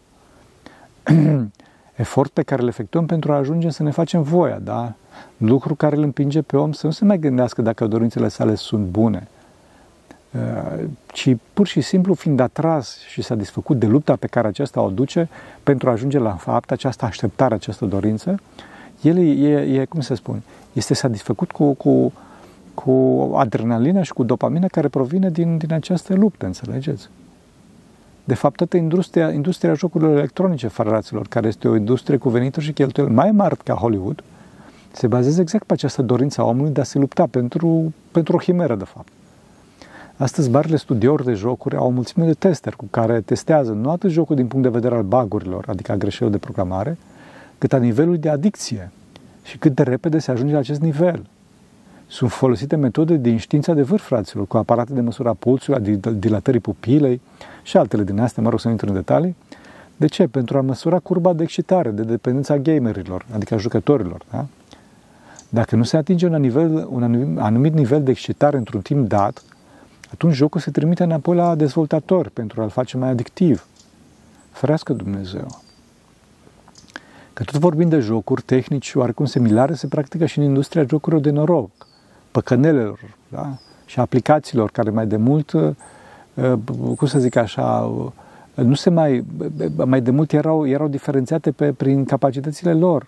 Efort 1.94 2.30
pe 2.32 2.42
care 2.42 2.62
îl 2.62 2.68
efectuăm 2.68 3.06
pentru 3.06 3.32
a 3.32 3.36
ajunge 3.36 3.70
să 3.70 3.82
ne 3.82 3.90
facem 3.90 4.22
voia, 4.22 4.58
da? 4.58 4.92
Lucru 5.36 5.74
care 5.74 5.96
îl 5.96 6.02
împinge 6.02 6.42
pe 6.42 6.56
om 6.56 6.72
să 6.72 6.86
nu 6.86 6.92
se 6.92 7.04
mai 7.04 7.18
gândească 7.18 7.62
dacă 7.62 7.86
dorințele 7.86 8.28
sale 8.28 8.54
sunt 8.54 8.86
bune, 8.86 9.28
uh, 10.30 10.84
ci 11.12 11.36
pur 11.52 11.66
și 11.66 11.80
simplu 11.80 12.14
fiind 12.14 12.40
atras 12.40 12.98
și 12.98 13.22
satisfăcut 13.22 13.78
de 13.78 13.86
lupta 13.86 14.16
pe 14.16 14.26
care 14.26 14.46
acesta 14.46 14.80
o 14.80 14.90
duce 14.90 15.28
pentru 15.62 15.88
a 15.88 15.92
ajunge 15.92 16.18
la 16.18 16.32
fapt, 16.32 16.70
această 16.70 17.04
așteptare, 17.04 17.54
această 17.54 17.84
dorință, 17.84 18.40
el 19.00 19.16
e, 19.16 19.80
e, 19.80 19.84
cum 19.84 20.00
să 20.00 20.14
spun, 20.14 20.42
este 20.72 20.94
satisfăcut 20.94 21.52
cu, 21.52 21.72
cu, 21.72 22.12
cu 22.74 22.92
adrenalina 23.36 24.02
și 24.02 24.12
cu 24.12 24.22
dopamina 24.22 24.66
care 24.66 24.88
provine 24.88 25.30
din, 25.30 25.56
din 25.58 25.72
această 25.72 26.14
luptă, 26.14 26.46
înțelegeți? 26.46 27.08
De 28.24 28.34
fapt, 28.34 28.56
toată 28.56 28.76
industria, 28.76 29.30
industria 29.30 29.74
jocurilor 29.74 30.16
electronice, 30.16 30.68
faraților, 30.68 31.26
care 31.28 31.46
este 31.46 31.68
o 31.68 31.76
industrie 31.76 32.16
cu 32.16 32.28
venituri 32.28 32.64
și 32.64 32.72
cheltuieli 32.72 33.12
mai 33.12 33.30
mari 33.30 33.56
ca 33.56 33.74
Hollywood, 33.74 34.22
se 34.92 35.06
bazează 35.06 35.40
exact 35.40 35.64
pe 35.64 35.72
această 35.72 36.02
dorință 36.02 36.40
a 36.40 36.44
omului 36.44 36.72
de 36.72 36.80
a 36.80 36.84
se 36.84 36.98
lupta 36.98 37.26
pentru, 37.26 37.92
pentru 38.10 38.34
o 38.34 38.38
chimeră, 38.38 38.74
de 38.74 38.84
fapt. 38.84 39.08
Astăzi, 40.16 40.50
barele 40.50 40.76
studiouri 40.76 41.24
de 41.24 41.32
jocuri 41.32 41.76
au 41.76 41.86
o 41.86 41.90
mulțime 41.90 42.26
de 42.26 42.34
testeri 42.34 42.76
cu 42.76 42.86
care 42.90 43.20
testează 43.20 43.72
nu 43.72 43.90
atât 43.90 44.10
jocul 44.10 44.36
din 44.36 44.46
punct 44.46 44.64
de 44.64 44.72
vedere 44.72 44.94
al 44.94 45.02
bagurilor, 45.02 45.64
adică 45.68 45.92
a 45.92 45.96
greșelilor 45.96 46.38
de 46.38 46.44
programare, 46.44 46.98
cât 47.58 47.72
a 47.72 47.76
nivelului 47.76 48.18
de 48.18 48.28
adicție 48.28 48.90
și 49.42 49.58
cât 49.58 49.74
de 49.74 49.82
repede 49.82 50.18
se 50.18 50.30
ajunge 50.30 50.52
la 50.52 50.58
acest 50.58 50.80
nivel. 50.80 51.26
Sunt 52.06 52.30
folosite 52.30 52.76
metode 52.76 53.16
din 53.16 53.36
știința 53.36 53.72
de 53.72 53.82
vârf, 53.82 54.04
fraților, 54.04 54.46
cu 54.46 54.56
aparate 54.56 54.92
de 54.92 55.00
măsură 55.00 55.28
a 55.28 55.34
pulsului, 55.34 56.00
a 56.04 56.10
dilatării 56.10 56.60
pupilei 56.60 57.20
și 57.62 57.76
altele 57.76 58.02
din 58.02 58.20
astea, 58.20 58.42
mă 58.42 58.48
rog 58.48 58.60
să 58.60 58.66
nu 58.66 58.72
intru 58.72 58.88
în 58.88 58.94
detalii. 58.94 59.36
De 59.96 60.06
ce? 60.06 60.26
Pentru 60.26 60.58
a 60.58 60.60
măsura 60.60 60.98
curba 60.98 61.32
de 61.32 61.42
excitare, 61.42 61.90
de 61.90 62.02
dependența 62.02 62.56
gamerilor, 62.56 63.26
adică 63.34 63.54
a 63.54 63.56
jucătorilor. 63.56 64.24
Da? 64.30 64.46
Dacă 65.48 65.76
nu 65.76 65.82
se 65.82 65.96
atinge 65.96 66.26
un, 66.26 66.40
nivel, 66.40 66.86
un 66.90 67.38
anumit 67.38 67.74
nivel 67.74 68.02
de 68.02 68.10
excitare 68.10 68.56
într-un 68.56 68.80
timp 68.80 69.08
dat, 69.08 69.42
atunci 70.12 70.34
jocul 70.34 70.60
se 70.60 70.70
trimite 70.70 71.02
înapoi 71.02 71.36
la 71.36 71.54
dezvoltator 71.54 72.28
pentru 72.28 72.62
a-l 72.62 72.68
face 72.68 72.96
mai 72.96 73.08
adictiv. 73.08 73.66
Ferească 74.50 74.92
Dumnezeu. 74.92 75.46
Că 77.32 77.44
tot 77.44 77.60
vorbim 77.60 77.88
de 77.88 77.98
jocuri 77.98 78.42
tehnici 78.42 78.94
oarecum 78.94 79.24
similare, 79.24 79.74
se 79.74 79.86
practică 79.86 80.26
și 80.26 80.38
în 80.38 80.44
industria 80.44 80.84
jocurilor 80.88 81.22
de 81.24 81.30
noroc, 81.30 81.70
păcănelelor 82.34 83.00
da? 83.28 83.56
și 83.84 84.00
aplicațiilor 84.00 84.70
care 84.70 84.90
mai 84.90 85.06
de 85.06 85.16
mult, 85.16 85.52
uh, 85.52 85.72
cum 86.96 87.06
să 87.06 87.18
zic 87.18 87.36
așa, 87.36 87.80
uh, 87.80 88.10
nu 88.54 88.74
se 88.74 88.90
mai, 88.90 89.24
mai 89.84 90.00
de 90.00 90.10
mult 90.10 90.32
erau, 90.32 90.66
erau 90.66 90.88
diferențiate 90.88 91.50
pe, 91.50 91.72
prin 91.72 92.04
capacitățile 92.04 92.72
lor. 92.72 93.06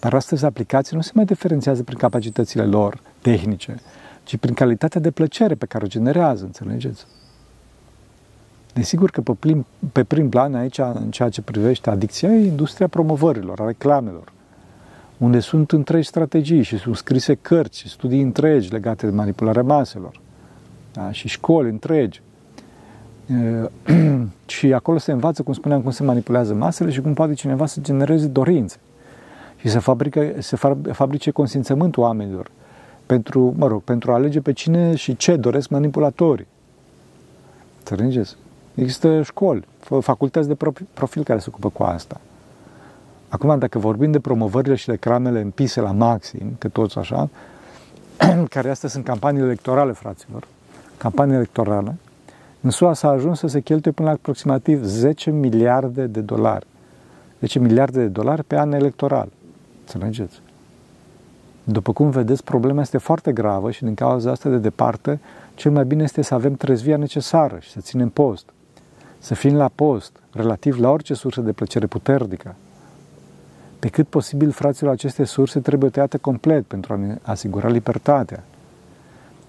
Dar 0.00 0.14
astăzi 0.14 0.44
aplicații 0.44 0.96
nu 0.96 1.02
se 1.02 1.10
mai 1.14 1.24
diferențiază 1.24 1.82
prin 1.82 1.98
capacitățile 1.98 2.64
lor 2.64 3.00
tehnice, 3.22 3.74
ci 4.24 4.36
prin 4.36 4.54
calitatea 4.54 5.00
de 5.00 5.10
plăcere 5.10 5.54
pe 5.54 5.66
care 5.66 5.84
o 5.84 5.88
generează, 5.88 6.44
înțelegeți? 6.44 7.06
Desigur 8.74 9.10
că 9.10 9.20
pe 9.20 9.32
prim, 9.38 9.66
pe 9.92 10.04
prim 10.04 10.28
plan 10.28 10.54
aici, 10.54 10.78
în 10.78 11.10
ceea 11.10 11.28
ce 11.28 11.42
privește 11.42 11.90
adicția, 11.90 12.28
e 12.28 12.46
industria 12.46 12.88
promovărilor, 12.88 13.60
a 13.60 13.66
reclamelor, 13.66 14.32
unde 15.18 15.40
sunt 15.40 15.72
întregi 15.72 16.06
strategii 16.06 16.62
și 16.62 16.78
sunt 16.78 16.96
scrise 16.96 17.34
cărți 17.34 17.78
și 17.78 17.88
studii 17.88 18.20
întregi 18.20 18.72
legate 18.72 19.06
de 19.06 19.12
manipularea 19.12 19.62
maselor 19.62 20.20
da? 20.92 21.12
și 21.12 21.28
școli 21.28 21.68
întregi. 21.68 22.20
și 24.46 24.72
acolo 24.72 24.98
se 24.98 25.12
învață, 25.12 25.42
cum 25.42 25.52
spuneam, 25.52 25.82
cum 25.82 25.90
se 25.90 26.02
manipulează 26.02 26.54
masele 26.54 26.90
și 26.90 27.00
cum 27.00 27.14
poate 27.14 27.34
cineva 27.34 27.66
să 27.66 27.80
genereze 27.80 28.26
dorințe 28.26 28.76
și 29.56 29.68
să, 29.68 29.78
fabrică, 29.78 30.32
să 30.38 30.56
fabrice 30.92 31.30
consimțământul 31.30 32.02
oamenilor 32.02 32.50
pentru, 33.06 33.54
mă 33.56 33.66
rog, 33.66 33.82
pentru 33.82 34.10
a 34.10 34.14
alege 34.14 34.40
pe 34.40 34.52
cine 34.52 34.94
și 34.94 35.16
ce 35.16 35.36
doresc 35.36 35.68
manipulatorii. 35.68 36.46
Înțelegeți? 37.78 38.36
Există 38.74 39.22
școli, 39.22 39.64
facultăți 40.00 40.48
de 40.48 40.56
profil 40.94 41.22
care 41.22 41.38
se 41.38 41.46
ocupă 41.48 41.68
cu 41.68 41.82
asta. 41.82 42.20
Acum, 43.28 43.58
dacă 43.58 43.78
vorbim 43.78 44.10
de 44.10 44.20
promovările 44.20 44.74
și 44.74 44.90
reclamele 44.90 45.40
împise 45.40 45.80
la 45.80 45.92
maxim, 45.92 46.56
că 46.58 46.68
toți 46.68 46.98
așa, 46.98 47.28
care 48.54 48.70
astea 48.70 48.88
sunt 48.88 49.04
campanii 49.04 49.40
electorale, 49.40 49.92
fraților, 49.92 50.46
campanii 50.96 51.34
electorale, 51.34 51.96
în 52.60 52.70
SUA 52.70 52.94
s-a 52.94 53.08
ajuns 53.08 53.38
să 53.38 53.46
se 53.46 53.60
cheltuie 53.60 53.92
până 53.92 54.08
la 54.08 54.14
aproximativ 54.14 54.84
10 54.84 55.30
miliarde 55.30 56.06
de 56.06 56.20
dolari. 56.20 56.66
10 57.40 57.58
miliarde 57.58 57.98
de 57.98 58.06
dolari 58.06 58.44
pe 58.44 58.58
an 58.58 58.72
electoral. 58.72 59.28
Înțelegeți? 59.80 60.40
După 61.64 61.92
cum 61.92 62.10
vedeți, 62.10 62.44
problema 62.44 62.80
este 62.80 62.98
foarte 62.98 63.32
gravă 63.32 63.70
și 63.70 63.82
din 63.82 63.94
cauza 63.94 64.30
asta 64.30 64.48
de 64.48 64.58
departe, 64.58 65.20
cel 65.54 65.70
mai 65.70 65.84
bine 65.84 66.02
este 66.02 66.22
să 66.22 66.34
avem 66.34 66.54
trezvia 66.54 66.96
necesară 66.96 67.58
și 67.60 67.70
să 67.70 67.80
ținem 67.80 68.08
post. 68.08 68.48
Să 69.18 69.34
fim 69.34 69.56
la 69.56 69.70
post, 69.74 70.12
relativ 70.32 70.78
la 70.78 70.90
orice 70.90 71.14
sursă 71.14 71.40
de 71.40 71.52
plăcere 71.52 71.86
puternică. 71.86 72.54
Pe 73.78 73.88
cât 73.88 74.06
posibil, 74.06 74.50
fraților, 74.50 74.92
aceste 74.92 75.24
surse 75.24 75.60
trebuie 75.60 75.90
tăiate 75.90 76.18
complet 76.18 76.64
pentru 76.64 76.92
a 76.92 76.96
ne 76.96 77.18
asigura 77.22 77.68
libertatea. 77.68 78.44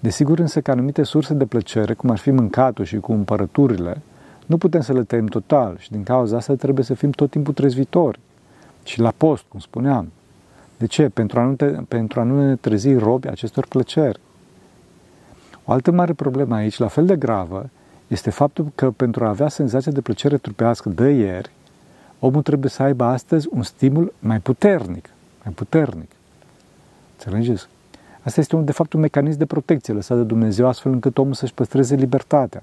Desigur 0.00 0.38
însă 0.38 0.60
că 0.60 0.70
anumite 0.70 1.02
surse 1.02 1.34
de 1.34 1.44
plăcere, 1.44 1.94
cum 1.94 2.10
ar 2.10 2.18
fi 2.18 2.30
mâncatul 2.30 2.84
și 2.84 2.96
cumpărăturile, 2.96 4.02
nu 4.46 4.58
putem 4.58 4.80
să 4.80 4.92
le 4.92 5.02
tăiem 5.02 5.26
total 5.26 5.76
și 5.78 5.90
din 5.90 6.02
cauza 6.02 6.36
asta 6.36 6.54
trebuie 6.54 6.84
să 6.84 6.94
fim 6.94 7.10
tot 7.10 7.30
timpul 7.30 7.54
trezvitori 7.54 8.18
și 8.84 9.00
la 9.00 9.12
post, 9.16 9.44
cum 9.48 9.60
spuneam. 9.60 10.12
De 10.78 10.86
ce? 10.86 11.08
Pentru 11.08 11.40
a 11.40 11.44
nu, 11.44 11.54
te, 11.54 11.64
pentru 11.66 12.20
a 12.20 12.22
nu 12.22 12.46
ne 12.46 12.56
trezi 12.56 12.94
robi 12.94 13.28
acestor 13.28 13.66
plăceri. 13.66 14.20
O 15.64 15.72
altă 15.72 15.90
mare 15.90 16.12
problemă 16.12 16.54
aici, 16.54 16.78
la 16.78 16.88
fel 16.88 17.06
de 17.06 17.16
gravă, 17.16 17.70
este 18.06 18.30
faptul 18.30 18.70
că 18.74 18.90
pentru 18.90 19.24
a 19.24 19.28
avea 19.28 19.48
senzația 19.48 19.92
de 19.92 20.00
plăcere 20.00 20.36
trupească 20.36 20.88
de 20.88 21.08
ieri, 21.10 21.50
omul 22.18 22.42
trebuie 22.42 22.70
să 22.70 22.82
aibă 22.82 23.04
astăzi 23.04 23.48
un 23.50 23.62
stimul 23.62 24.12
mai 24.18 24.40
puternic. 24.40 25.10
Mai 25.44 25.52
puternic. 25.52 26.10
Înțelegeți? 27.12 27.68
Asta 28.22 28.40
este, 28.40 28.56
un, 28.56 28.64
de 28.64 28.72
fapt, 28.72 28.92
un 28.92 29.00
mecanism 29.00 29.38
de 29.38 29.46
protecție 29.46 29.94
lăsat 29.94 30.16
de 30.16 30.22
Dumnezeu 30.22 30.66
astfel 30.66 30.92
încât 30.92 31.18
omul 31.18 31.34
să-și 31.34 31.54
păstreze 31.54 31.94
libertatea. 31.94 32.62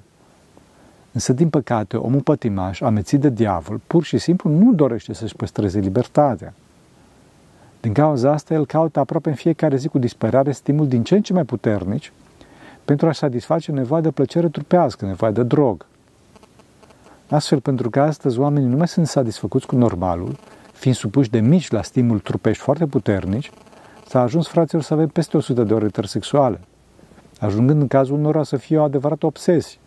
Însă, 1.12 1.34
din 1.34 1.50
păcate, 1.50 1.98
omul 1.98 2.22
pătimaș, 2.22 2.82
amețit 2.82 3.20
de 3.20 3.30
diavol, 3.30 3.82
pur 3.88 4.04
și 4.04 4.18
simplu 4.18 4.50
nu 4.50 4.74
dorește 4.74 5.14
să-și 5.14 5.36
păstreze 5.36 5.80
libertatea. 5.80 6.54
Din 7.82 7.94
cauza 7.94 8.32
asta, 8.32 8.54
el 8.54 8.66
caută 8.66 9.00
aproape 9.00 9.30
în 9.30 9.36
fiecare 9.36 9.76
zi 9.76 9.88
cu 9.88 10.00
disperare 10.00 10.52
stimul 10.52 10.88
din 10.88 11.04
ce 11.04 11.16
în 11.16 11.22
ce 11.22 11.34
mai 11.34 11.44
puternici 11.44 12.12
pentru 12.86 13.08
a-și 13.08 13.20
satisface 13.20 13.72
nevoia 13.72 14.02
de 14.02 14.12
plăcere 14.12 14.50
trupească, 14.50 15.06
nevoia 15.06 15.32
de 15.32 15.44
drog. 15.44 15.86
Astfel, 17.30 17.60
pentru 17.60 17.90
că 17.90 18.02
astăzi 18.02 18.40
oamenii 18.40 18.70
nu 18.70 18.78
mai 18.78 18.88
sunt 18.88 19.08
satisfăcuți 19.08 19.66
cu 19.66 19.76
normalul, 19.76 20.38
fiind 20.74 20.98
supuși 20.98 21.30
de 21.30 21.40
mici 21.40 21.72
la 21.72 21.82
stimul 21.82 22.20
trupești 22.20 22.64
foarte 22.64 22.86
puternici, 22.86 23.52
s-a 24.08 24.22
ajuns, 24.22 24.48
fraților, 24.48 24.84
să 24.84 24.94
avem 24.94 25.08
peste 25.08 25.38
100 25.38 25.64
de 25.64 25.74
orientări 25.74 26.08
sexuale, 26.08 26.60
ajungând 27.40 27.82
în 27.82 27.88
cazul 27.88 28.18
unora 28.18 28.44
să 28.44 28.58
fie 28.58 28.78
o 28.78 28.84
adevărată 28.84 29.26
obsesie, 29.26 29.80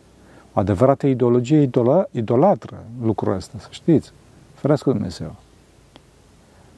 o 0.53 0.61
adevărată 0.61 1.07
ideologie 1.07 1.61
idola, 1.61 2.05
idolatră, 2.11 2.85
lucrul 3.03 3.35
ăsta, 3.35 3.59
să 3.59 3.69
știți. 3.71 4.13
Ferească 4.55 4.91
Dumnezeu. 4.91 5.35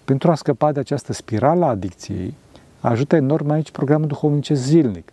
Pentru 0.05 0.31
a 0.31 0.35
scăpa 0.35 0.73
de 0.73 0.81
această 0.81 1.13
spirală 1.13 1.65
a 1.65 1.69
adicției, 1.69 2.35
ajută 2.81 3.17
enorm 3.17 3.51
aici 3.51 3.71
programul 3.71 4.07
duhovnice 4.07 4.55
zilnic, 4.55 5.13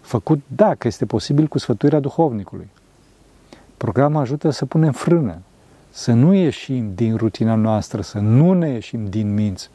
făcut, 0.00 0.40
dacă 0.46 0.86
este 0.86 1.06
posibil, 1.06 1.46
cu 1.46 1.58
sfătuirea 1.58 2.00
duhovnicului. 2.00 2.68
Programul 3.82 4.20
ajută 4.20 4.50
să 4.50 4.66
punem 4.66 4.92
frână, 4.92 5.38
să 5.90 6.12
nu 6.12 6.32
ieșim 6.32 6.92
din 6.94 7.16
rutina 7.16 7.54
noastră, 7.54 8.00
să 8.00 8.18
nu 8.18 8.52
ne 8.52 8.68
ieșim 8.68 9.06
din 9.06 9.34
minți 9.34 9.70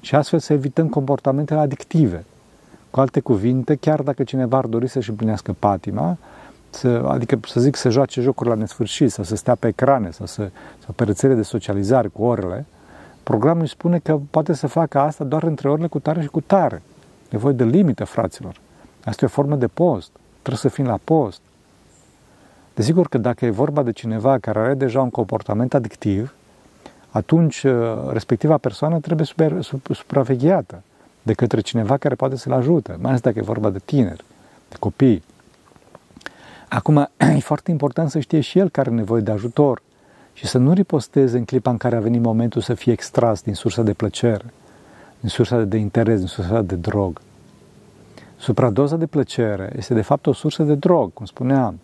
și 0.00 0.14
astfel 0.14 0.38
să 0.38 0.52
evităm 0.52 0.88
comportamentele 0.88 1.60
adictive. 1.60 2.24
Cu 2.90 3.00
alte 3.00 3.20
cuvinte, 3.20 3.74
chiar 3.74 4.02
dacă 4.02 4.24
cineva 4.24 4.56
ar 4.56 4.66
dori 4.66 4.88
să-și 4.88 5.10
împlinească 5.10 5.56
patima, 5.58 6.16
să, 6.70 7.04
adică 7.06 7.40
să 7.46 7.60
zic 7.60 7.76
să 7.76 7.90
joace 7.90 8.20
jocuri 8.20 8.48
la 8.48 8.54
nesfârșit, 8.54 9.10
sau 9.10 9.24
să 9.24 9.36
stea 9.36 9.54
pe 9.54 9.66
ecrane, 9.68 10.10
sau, 10.10 10.26
să, 10.26 10.50
sau 10.84 10.94
pe 10.96 11.04
rețele 11.04 11.34
de 11.34 11.42
socializare 11.42 12.08
cu 12.08 12.22
orele, 12.22 12.66
programul 13.22 13.62
își 13.62 13.72
spune 13.72 13.98
că 13.98 14.20
poate 14.30 14.52
să 14.52 14.66
facă 14.66 14.98
asta 14.98 15.24
doar 15.24 15.42
între 15.42 15.68
orele 15.68 15.86
cu 15.86 15.98
tare 15.98 16.22
și 16.22 16.28
cu 16.28 16.40
tare. 16.40 16.82
Nevoie 17.30 17.54
de 17.54 17.64
limită, 17.64 18.04
fraților. 18.04 18.60
Asta 19.04 19.24
e 19.24 19.28
o 19.28 19.30
formă 19.30 19.56
de 19.56 19.66
post. 19.66 20.10
Trebuie 20.30 20.56
să 20.56 20.68
fim 20.68 20.84
la 20.84 20.98
post. 21.04 21.40
Desigur 22.78 23.08
că 23.08 23.18
dacă 23.18 23.44
e 23.44 23.50
vorba 23.50 23.82
de 23.82 23.92
cineva 23.92 24.38
care 24.38 24.58
are 24.58 24.74
deja 24.74 25.00
un 25.00 25.10
comportament 25.10 25.74
adictiv, 25.74 26.34
atunci 27.10 27.62
uh, 27.62 27.72
respectiva 28.10 28.56
persoană 28.56 28.98
trebuie 28.98 29.26
super, 29.26 29.62
supravegheată 29.90 30.82
de 31.22 31.32
către 31.32 31.60
cineva 31.60 31.96
care 31.96 32.14
poate 32.14 32.36
să-l 32.36 32.52
ajute, 32.52 32.96
mai 33.00 33.08
ales 33.08 33.20
dacă 33.20 33.38
e 33.38 33.42
vorba 33.42 33.70
de 33.70 33.78
tineri, 33.84 34.24
de 34.68 34.76
copii. 34.78 35.22
Acum, 36.68 37.08
e 37.36 37.38
foarte 37.40 37.70
important 37.70 38.10
să 38.10 38.18
știe 38.18 38.40
și 38.40 38.58
el 38.58 38.68
care 38.68 38.88
are 38.88 38.98
nevoie 38.98 39.22
de 39.22 39.30
ajutor 39.30 39.82
și 40.32 40.46
să 40.46 40.58
nu 40.58 40.72
riposteze 40.72 41.38
în 41.38 41.44
clipa 41.44 41.70
în 41.70 41.76
care 41.76 41.96
a 41.96 42.00
venit 42.00 42.22
momentul 42.22 42.60
să 42.60 42.74
fie 42.74 42.92
extras 42.92 43.42
din 43.42 43.54
sursa 43.54 43.82
de 43.82 43.92
plăcere, 43.92 44.44
din 45.20 45.28
sursa 45.28 45.60
de 45.60 45.76
interes, 45.76 46.18
din 46.18 46.28
sursa 46.28 46.62
de 46.62 46.74
drog. 46.74 47.20
Supradoza 48.36 48.96
de 48.96 49.06
plăcere 49.06 49.72
este 49.76 49.94
de 49.94 50.02
fapt 50.02 50.26
o 50.26 50.32
sursă 50.32 50.62
de 50.62 50.74
drog, 50.74 51.12
cum 51.12 51.26
spuneam, 51.26 51.78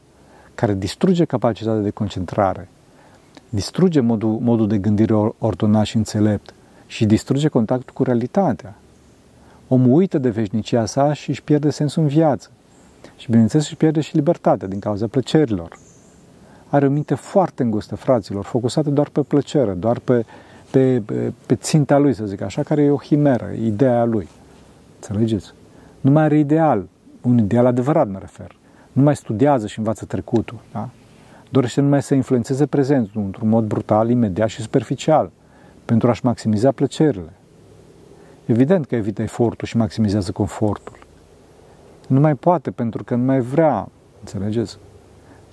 care 0.55 0.75
distruge 0.75 1.25
capacitatea 1.25 1.81
de 1.81 1.91
concentrare, 1.91 2.69
distruge 3.49 4.01
modul, 4.01 4.39
modul 4.41 4.69
de 4.69 4.79
gândire 4.79 5.15
ordonat 5.39 5.85
și 5.85 5.97
înțelept 5.97 6.55
și 6.87 7.07
distruge 7.07 7.49
contactul 7.49 7.95
cu 7.95 8.03
realitatea. 8.03 8.75
Omul 9.69 9.97
uită 9.97 10.19
de 10.19 10.31
veșnicia 10.31 10.87
sa 10.87 11.13
și 11.13 11.31
își 11.31 11.43
pierde 11.43 11.71
sensul 11.71 12.03
în 12.03 12.09
viață. 12.09 12.51
Și 13.17 13.31
bineînțeles 13.31 13.67
își 13.67 13.77
pierde 13.77 14.01
și 14.01 14.17
libertatea 14.17 14.69
din 14.69 14.79
cauza 14.79 15.07
plăcerilor. 15.07 15.79
Are 16.69 16.87
o 16.87 16.91
minte 16.91 17.15
foarte 17.15 17.63
îngustă, 17.63 17.97
fraților, 17.97 18.45
focusată 18.45 18.91
doar 18.91 19.09
pe 19.09 19.21
plăcere, 19.21 19.73
doar 19.73 19.99
pe, 19.99 20.25
pe, 20.71 21.03
pe, 21.07 21.33
pe 21.47 21.55
ținta 21.55 21.99
lui, 21.99 22.15
să 22.15 22.25
zic 22.25 22.41
așa, 22.41 22.63
care 22.63 22.83
e 22.83 22.91
o 22.91 22.99
himeră, 22.99 23.51
ideea 23.63 24.05
lui. 24.05 24.29
Înțelegeți? 24.95 25.53
Nu 26.01 26.11
mai 26.11 26.23
are 26.23 26.39
ideal, 26.39 26.87
un 27.21 27.39
ideal 27.39 27.67
adevărat 27.67 28.09
mă 28.09 28.19
refer. 28.19 28.57
Nu 28.95 29.03
mai 29.03 29.17
studiază 29.17 29.67
și 29.67 29.79
învață 29.79 30.05
trecutul. 30.05 30.59
Da? 30.73 30.89
Dorește 31.51 31.81
numai 31.81 32.03
să 32.03 32.15
influențeze 32.15 32.67
prezentul 32.67 33.23
într-un 33.23 33.49
mod 33.49 33.65
brutal, 33.65 34.11
imediat 34.11 34.49
și 34.49 34.61
superficial, 34.61 35.31
pentru 35.85 36.09
a-și 36.09 36.25
maximiza 36.25 36.73
plăcerile. 36.73 37.33
Evident 38.45 38.87
că 38.87 38.95
evită 38.95 39.23
efortul 39.23 39.67
și 39.67 39.77
maximizează 39.77 40.33
confortul. 40.33 40.99
Nu 42.07 42.21
mai 42.21 42.35
poate 42.35 42.71
pentru 42.71 43.05
că 43.05 43.15
nu 43.15 43.25
mai 43.25 43.41
vrea, 43.41 43.89
înțelegeți? 44.21 44.79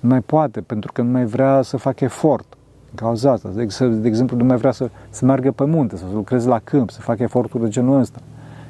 Nu 0.00 0.08
mai 0.08 0.20
poate 0.20 0.60
pentru 0.60 0.92
că 0.92 1.02
nu 1.02 1.10
mai 1.10 1.24
vrea 1.24 1.62
să 1.62 1.76
facă 1.76 2.04
efort 2.04 2.56
în 2.90 2.94
cauza 2.94 3.30
asta. 3.30 3.48
De, 3.48 3.88
de 3.88 4.08
exemplu, 4.08 4.36
nu 4.36 4.44
mai 4.44 4.56
vrea 4.56 4.70
să, 4.70 4.90
să 5.10 5.24
meargă 5.24 5.50
pe 5.50 5.64
munte 5.64 5.96
sau 5.96 6.08
să 6.08 6.14
lucreze 6.14 6.48
la 6.48 6.58
câmp, 6.58 6.90
să 6.90 7.00
facă 7.00 7.22
eforturi 7.22 7.62
de 7.62 7.68
genul 7.68 8.00
ăsta. 8.00 8.18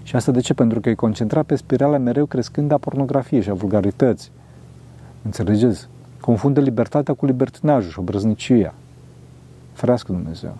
Și 0.03 0.17
asta 0.17 0.33
de 0.33 0.41
ce? 0.41 0.55
Pentru 0.55 0.81
că 0.81 0.89
e 0.89 0.95
concentrat 0.95 1.45
pe 1.45 1.55
spirala 1.55 1.99
mereu 1.99 2.27
crescând 2.27 2.73
a 2.73 2.79
pornografiei 2.79 3.43
și 3.43 3.51
a 3.51 3.55
vulgarității. 3.55 4.31
Înțelegeți? 5.23 5.89
Confundă 6.21 6.61
libertatea 6.61 7.15
cu 7.15 7.27
libertinajul 7.27 7.91
și 7.91 7.99
obrăznicia. 7.99 8.75
Ferească 9.73 10.13
Dumnezeu. 10.13 10.57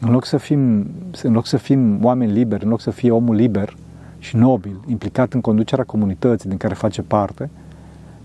În 0.00 0.10
loc, 0.10 0.24
să 0.24 0.36
fim, 0.36 0.86
în 1.22 1.32
loc 1.32 1.46
să 1.46 1.56
fim 1.56 2.04
oameni 2.04 2.32
liberi, 2.32 2.64
în 2.64 2.70
loc 2.70 2.80
să 2.80 2.90
fie 2.90 3.10
omul 3.10 3.34
liber 3.34 3.76
și 4.18 4.36
nobil, 4.36 4.80
implicat 4.86 5.32
în 5.32 5.40
conducerea 5.40 5.84
comunității 5.84 6.48
din 6.48 6.58
care 6.58 6.74
face 6.74 7.02
parte, 7.02 7.50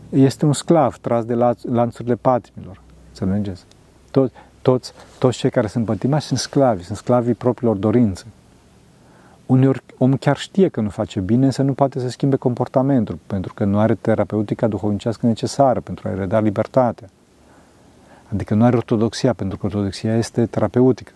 este 0.09 0.45
un 0.45 0.53
sclav 0.53 0.97
tras 0.97 1.25
de 1.25 1.33
lanțurile 1.61 2.15
patimilor. 2.15 2.81
Înțelegeți? 3.07 3.63
Toți, 4.11 4.33
toți, 4.61 4.93
toți 5.19 5.37
cei 5.37 5.49
care 5.49 5.67
sunt 5.67 5.85
pătimași 5.85 6.27
sunt 6.27 6.39
sclavi, 6.39 6.83
sunt 6.83 6.97
sclavii 6.97 7.33
propriilor 7.33 7.75
dorințe. 7.75 8.25
Uneori 9.53 9.83
omul 9.97 10.17
chiar 10.17 10.37
știe 10.37 10.67
că 10.67 10.81
nu 10.81 10.89
face 10.89 11.19
bine, 11.19 11.45
însă 11.45 11.61
nu 11.61 11.73
poate 11.73 11.99
să 11.99 12.09
schimbe 12.09 12.35
comportamentul, 12.35 13.19
pentru 13.27 13.53
că 13.53 13.63
nu 13.63 13.79
are 13.79 13.95
terapeutica 13.95 14.67
duhovnicească 14.67 15.25
necesară 15.25 15.79
pentru 15.79 16.07
a-i 16.07 16.15
reda 16.15 16.39
libertatea. 16.39 17.09
Adică 18.31 18.53
nu 18.53 18.63
are 18.63 18.75
ortodoxia, 18.75 19.33
pentru 19.33 19.57
că 19.57 19.65
ortodoxia 19.65 20.17
este 20.17 20.45
terapeutică. 20.45 21.11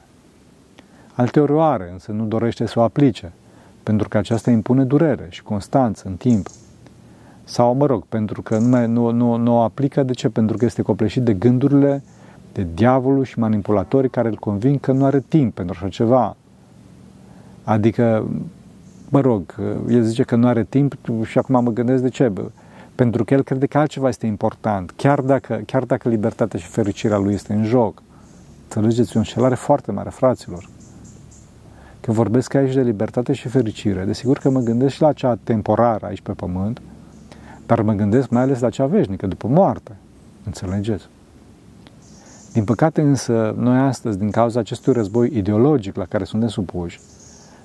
Alteori 1.13 1.51
o 1.51 1.61
are, 1.61 1.89
însă 1.91 2.11
nu 2.11 2.25
dorește 2.25 2.65
să 2.65 2.79
o 2.79 2.81
aplice, 2.81 3.31
pentru 3.83 4.07
că 4.07 4.17
aceasta 4.17 4.51
impune 4.51 4.83
durere 4.83 5.27
și 5.29 5.43
constanță 5.43 6.07
în 6.07 6.15
timp. 6.15 6.47
Sau, 7.43 7.73
mă 7.73 7.85
rog, 7.85 8.03
pentru 8.09 8.41
că 8.41 8.57
nu, 8.57 8.87
nu, 8.87 9.11
nu, 9.11 9.35
nu 9.35 9.55
o 9.55 9.59
aplică, 9.59 10.03
de 10.03 10.13
ce? 10.13 10.29
Pentru 10.29 10.57
că 10.57 10.65
este 10.65 10.81
copleșit 10.81 11.23
de 11.23 11.33
gândurile 11.33 12.03
de 12.51 12.67
diavolul 12.73 13.23
și 13.23 13.39
manipulatorii 13.39 14.09
care 14.09 14.27
îl 14.27 14.35
convin 14.35 14.77
că 14.77 14.91
nu 14.91 15.05
are 15.05 15.23
timp 15.27 15.53
pentru 15.53 15.75
așa 15.77 15.89
ceva. 15.89 16.35
Adică, 17.67 18.27
mă 19.09 19.19
rog, 19.19 19.55
el 19.89 20.01
zice 20.01 20.23
că 20.23 20.35
nu 20.35 20.47
are 20.47 20.63
timp 20.63 20.93
și 21.23 21.37
acum 21.37 21.63
mă 21.63 21.71
gândesc 21.71 22.01
de 22.01 22.09
ce. 22.09 22.31
Pentru 22.95 23.23
că 23.23 23.33
el 23.33 23.43
crede 23.43 23.65
că 23.65 23.77
altceva 23.77 24.07
este 24.07 24.25
important, 24.25 24.93
chiar 24.95 25.21
dacă, 25.21 25.61
chiar 25.65 25.83
dacă 25.83 26.09
libertatea 26.09 26.59
și 26.59 26.67
fericirea 26.67 27.17
lui 27.17 27.33
este 27.33 27.53
în 27.53 27.63
joc. 27.63 28.01
Înțelegeți? 28.63 29.09
E 29.09 29.11
o 29.15 29.17
înșelare 29.17 29.55
foarte 29.55 29.91
mare, 29.91 30.09
fraților. 30.09 30.69
Că 31.99 32.11
vorbesc 32.11 32.53
aici 32.53 32.73
de 32.73 32.81
libertate 32.81 33.33
și 33.33 33.47
fericire, 33.47 34.03
desigur 34.03 34.37
că 34.37 34.49
mă 34.49 34.59
gândesc 34.59 34.93
și 34.93 35.01
la 35.01 35.13
cea 35.13 35.37
temporară 35.43 36.05
aici 36.05 36.21
pe 36.21 36.31
pământ, 36.31 36.81
dar 37.65 37.81
mă 37.81 37.93
gândesc 37.93 38.29
mai 38.29 38.41
ales 38.41 38.59
la 38.59 38.69
cea 38.69 38.85
veșnică, 38.85 39.27
după 39.27 39.47
moarte. 39.47 39.95
Înțelegeți? 40.45 41.07
Din 42.53 42.63
păcate 42.63 43.01
însă, 43.01 43.55
noi 43.57 43.77
astăzi, 43.77 44.17
din 44.17 44.31
cauza 44.31 44.59
acestui 44.59 44.93
război 44.93 45.29
ideologic 45.33 45.95
la 45.95 46.05
care 46.05 46.23
suntem 46.23 46.49
supuși, 46.49 46.99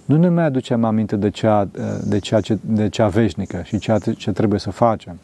nu 0.04 0.16
ne 0.16 0.28
mai 0.28 0.44
aducem 0.44 0.84
aminte 0.84 1.16
de 1.16 1.30
cea, 1.30 1.68
de 2.04 2.18
cea, 2.18 2.40
ce, 2.40 2.58
de 2.60 2.88
cea 2.88 3.08
veșnică 3.08 3.62
și 3.64 3.78
ceea 3.78 3.98
ce 3.98 4.32
trebuie 4.32 4.60
să 4.60 4.70
facem. 4.70 5.18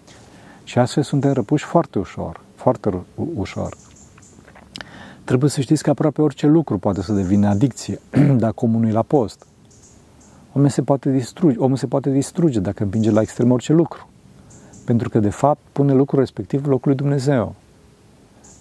Și 0.65 0.79
astfel 0.79 1.03
suntem 1.03 1.33
răpuși 1.33 1.65
foarte 1.65 1.99
ușor, 1.99 2.41
foarte 2.55 2.91
ușor. 3.35 3.77
Trebuie 5.25 5.51
să 5.51 5.61
știți 5.61 5.83
că 5.83 5.91
aproape 5.91 6.23
orice 6.23 6.47
lucru 6.47 6.79
poate 6.79 7.03
să 7.03 7.13
devină 7.13 7.49
adicție 7.49 8.01
dacă 8.45 8.65
omul 8.65 8.81
nu 8.81 8.91
la 8.93 9.03
post. 9.03 9.47
Omul 10.53 10.69
se 10.69 10.83
poate 10.83 11.11
distruge, 11.11 11.59
omul 11.59 11.77
se 11.77 11.87
poate 11.87 12.11
distruge 12.11 12.61
dacă 12.61 12.83
împinge 12.83 13.11
la 13.11 13.21
extrem 13.21 13.51
orice 13.51 13.73
lucru. 13.73 14.09
Pentru 14.85 15.09
că, 15.09 15.19
de 15.19 15.31
fapt, 15.31 15.61
pune 15.73 15.93
lucrul 15.93 16.19
respectiv 16.19 16.67
locului 16.67 16.97
Dumnezeu. 16.97 17.55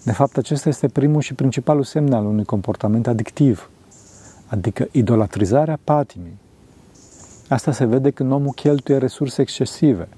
De 0.04 0.12
fapt, 0.12 0.36
acesta 0.36 0.68
este 0.68 0.88
primul 0.88 1.20
și 1.20 1.34
principalul 1.34 1.84
semn 1.84 2.12
al 2.12 2.24
unui 2.24 2.44
comportament 2.44 3.06
adictiv, 3.06 3.70
adică 4.48 4.88
idolatrizarea 4.90 5.78
patimii. 5.84 6.38
Asta 7.48 7.72
se 7.72 7.84
vede 7.84 8.10
când 8.10 8.32
omul 8.32 8.52
cheltuie 8.52 8.98
resurse 8.98 9.40
excesive. 9.40 10.08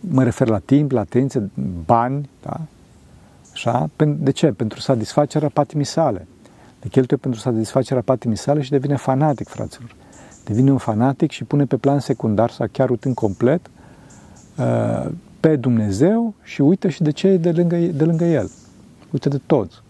Mă 0.00 0.24
refer 0.24 0.48
la 0.48 0.58
timp, 0.58 0.90
la 0.90 1.00
atenție, 1.00 1.50
bani, 1.84 2.28
da? 2.42 2.60
Așa? 3.52 3.90
De 4.18 4.30
ce? 4.30 4.46
Pentru 4.46 4.80
satisfacerea 4.80 5.48
patimii 5.48 5.84
sale. 5.84 6.26
Le 6.82 6.88
cheltuie 6.88 7.18
pentru 7.18 7.40
satisfacerea 7.40 8.02
patimii 8.02 8.36
sale 8.36 8.62
și 8.62 8.70
devine 8.70 8.96
fanatic, 8.96 9.48
fraților. 9.48 9.94
Devine 10.44 10.70
un 10.70 10.78
fanatic 10.78 11.30
și 11.30 11.44
pune 11.44 11.64
pe 11.64 11.76
plan 11.76 11.98
secundar 11.98 12.50
sau 12.50 12.66
chiar 12.72 12.90
uitând 12.90 13.14
complet 13.14 13.70
uh, 14.58 15.10
pe 15.40 15.56
Dumnezeu 15.56 16.34
și 16.42 16.60
uită 16.60 16.88
și 16.88 17.02
de 17.02 17.10
ce 17.10 17.26
e 17.26 17.36
de 17.36 17.50
lângă, 17.50 17.76
de 17.76 18.04
lângă 18.04 18.24
El. 18.24 18.50
Uită 19.10 19.28
de 19.28 19.40
toți. 19.46 19.82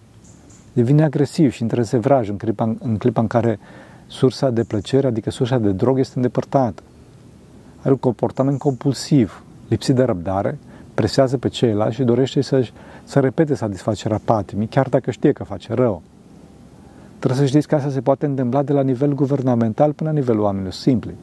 Devine 0.77 1.05
agresiv 1.05 1.53
și 1.53 1.63
între 1.63 1.83
sevraj 1.83 2.29
în 2.29 2.37
clipa, 2.37 2.77
în 2.79 2.97
clipa 2.97 3.21
în 3.21 3.27
care 3.27 3.59
sursa 4.07 4.51
de 4.51 4.65
plăcere, 4.65 5.07
adică 5.07 5.31
sursa 5.31 5.59
de 5.59 5.73
drog, 5.73 5.99
este 5.99 6.13
îndepărtată. 6.17 6.83
Are 7.81 7.91
un 7.91 7.97
comportament 7.97 8.59
compulsiv, 8.59 9.43
lipsit 9.69 9.95
de 9.95 10.03
răbdare, 10.03 10.59
presează 10.95 11.39
pe 11.39 11.49
ceilalți 11.49 11.95
și 11.95 12.03
dorește 12.03 12.41
să, 12.41 12.69
să 13.05 13.21
repete 13.21 13.55
satisfacerea 13.55 14.21
patimii, 14.25 14.67
chiar 14.67 14.89
dacă 14.89 15.11
știe 15.11 15.33
că 15.33 15.45
face 15.45 15.75
rău. 15.75 16.03
Trebuie 17.19 17.41
să 17.41 17.47
știți 17.47 17.69
că 17.69 17.75
asta 17.75 17.91
se 17.91 18.01
poate 18.01 18.27
întâmpla 18.27 18.63
de 18.63 18.73
la 18.73 18.83
nivel 18.83 19.15
guvernamental 19.15 19.93
până 19.93 20.11
la 20.11 20.17
nivelul 20.17 20.43
oamenilor 20.43 20.73
simpli. 20.73 21.15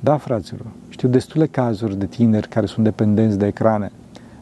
Da, 0.00 0.16
fraților, 0.16 0.66
știu 0.88 1.08
destule 1.08 1.46
cazuri 1.46 1.96
de 1.96 2.06
tineri 2.06 2.48
care 2.48 2.66
sunt 2.66 2.84
dependenți 2.84 3.38
de 3.38 3.46
ecrane, 3.46 3.92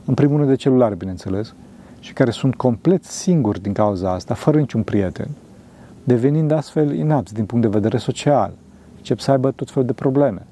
în 0.05 0.15
primul 0.15 0.37
rând 0.37 0.49
de 0.49 0.57
celulare, 0.57 0.95
bineînțeles, 0.95 1.55
și 2.01 2.13
care 2.13 2.31
sunt 2.31 2.55
complet 2.55 3.05
singuri 3.05 3.63
din 3.63 3.73
cauza 3.73 4.13
asta, 4.13 4.35
fără 4.35 4.59
niciun 4.59 4.83
prieten, 4.83 5.29
devenind 6.05 6.51
astfel 6.51 6.95
inapți 6.95 7.35
din 7.35 7.45
punct 7.45 7.65
de 7.65 7.71
vedere 7.71 7.97
social, 7.97 8.53
încep 8.97 9.19
să 9.19 9.31
aibă 9.31 9.51
tot 9.51 9.71
felul 9.71 9.87
de 9.87 9.93
probleme. 9.93 10.47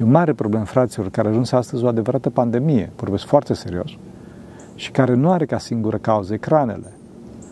E 0.00 0.04
un 0.04 0.10
mare 0.10 0.32
problem, 0.32 0.64
fraților, 0.64 1.10
care 1.10 1.28
a 1.28 1.30
ajuns 1.30 1.52
astăzi 1.52 1.84
o 1.84 1.86
adevărată 1.86 2.30
pandemie, 2.30 2.90
vorbesc 2.96 3.24
foarte 3.24 3.54
serios, 3.54 3.90
și 4.74 4.90
care 4.90 5.14
nu 5.14 5.30
are 5.30 5.46
ca 5.46 5.58
singură 5.58 5.96
cauză 5.96 6.34
ecranele. 6.34 6.92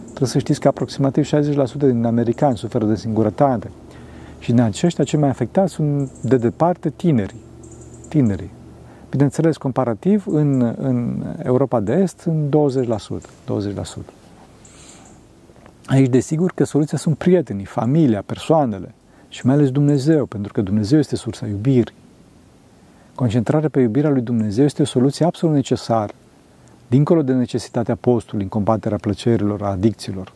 Trebuie 0.04 0.28
să 0.28 0.38
știți 0.38 0.60
că 0.60 0.68
aproximativ 0.68 1.26
60% 1.26 1.30
din 1.78 2.04
americani 2.04 2.56
suferă 2.56 2.84
de 2.84 2.96
singurătate, 2.96 3.70
și 4.38 4.52
din 4.52 4.60
aceștia 4.60 5.04
cei 5.04 5.18
mai 5.18 5.28
afectați 5.28 5.72
sunt 5.72 6.10
de 6.22 6.36
departe 6.36 6.90
tinerii. 6.90 7.40
Tinerii. 8.08 8.50
Bineînțeles, 9.10 9.56
comparativ, 9.56 10.24
în, 10.26 10.74
în 10.78 11.24
Europa 11.42 11.80
de 11.80 11.92
Est 11.92 12.18
sunt 12.18 12.56
20%. 12.86 13.20
20%. 14.00 14.04
Aici, 15.86 16.08
desigur, 16.08 16.52
că 16.54 16.64
soluția 16.64 16.98
sunt 16.98 17.16
prietenii, 17.16 17.64
familia, 17.64 18.22
persoanele 18.26 18.94
și 19.28 19.46
mai 19.46 19.54
ales 19.54 19.70
Dumnezeu, 19.70 20.26
pentru 20.26 20.52
că 20.52 20.60
Dumnezeu 20.60 20.98
este 20.98 21.16
sursa 21.16 21.46
iubirii. 21.46 21.94
Concentrarea 23.14 23.68
pe 23.68 23.80
iubirea 23.80 24.10
lui 24.10 24.22
Dumnezeu 24.22 24.64
este 24.64 24.82
o 24.82 24.84
soluție 24.84 25.24
absolut 25.26 25.54
necesară, 25.54 26.12
dincolo 26.86 27.22
de 27.22 27.32
necesitatea 27.32 27.94
postului 27.94 28.42
în 28.42 28.48
combaterea 28.48 28.98
plăcerilor, 28.98 29.62
a 29.62 29.66
adicțiilor. 29.66 30.32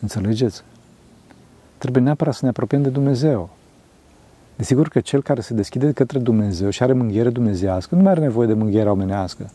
Înțelegeți? 0.00 0.62
trebuie 1.80 2.02
neapărat 2.02 2.34
să 2.34 2.40
ne 2.42 2.48
apropiem 2.48 2.82
de 2.82 2.88
Dumnezeu. 2.88 3.50
Desigur 4.60 4.88
că 4.88 5.00
cel 5.00 5.22
care 5.22 5.40
se 5.40 5.54
deschide 5.54 5.92
către 5.92 6.18
Dumnezeu 6.18 6.70
și 6.70 6.82
are 6.82 6.92
mânghiere 6.92 7.30
dumnezească 7.30 7.94
nu 7.94 8.02
mai 8.02 8.10
are 8.10 8.20
nevoie 8.20 8.46
de 8.46 8.52
mânghiere 8.52 8.90
omenească, 8.90 9.50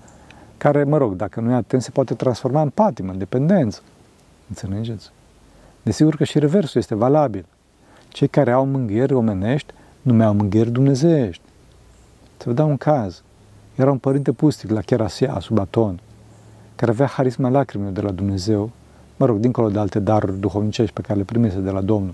care, 0.58 0.84
mă 0.84 0.98
rog, 0.98 1.16
dacă 1.16 1.40
nu 1.40 1.52
e 1.52 1.54
atent, 1.54 1.82
se 1.82 1.90
poate 1.90 2.14
transforma 2.14 2.62
în 2.62 2.70
patimă, 2.70 3.12
în 3.12 3.18
dependență. 3.18 3.82
Înțelegeți? 4.50 5.12
Desigur 5.84 6.16
că 6.16 6.24
și 6.24 6.40
reversul 6.40 6.82
este 6.82 6.96
valabil. 6.96 7.46
Cei 8.08 8.28
care 8.28 8.52
au 8.52 8.66
mânghieri 8.66 9.14
omenești 9.14 9.74
nu 10.02 10.14
mai 10.14 10.26
au 10.26 10.34
mânghieri 10.34 10.72
dumnezeiești. 10.72 11.44
Să 12.38 12.44
vă 12.46 12.54
dau 12.54 12.70
un 12.70 12.78
caz. 12.78 13.24
Era 13.76 13.92
un 13.92 13.98
părinte 13.98 14.32
pustic 14.32 14.70
la 14.70 14.82
Cherasia, 14.82 15.38
sub 15.40 15.60
Aton, 15.60 16.00
care 16.76 16.92
avea 16.92 17.08
harisma 17.08 17.50
lacrimilor 17.50 17.94
de 17.94 18.02
la 18.02 18.12
Dumnezeu 18.12 18.72
mă 19.18 19.26
rog, 19.26 19.38
dincolo 19.38 19.70
de 19.70 19.80
alte 19.80 20.00
daruri 20.00 20.40
duhovnicești 20.40 20.94
pe 20.94 21.02
care 21.02 21.18
le 21.18 21.26
primise 21.26 21.60
de 21.60 21.70
la 21.70 21.82
Domnul. 21.82 22.14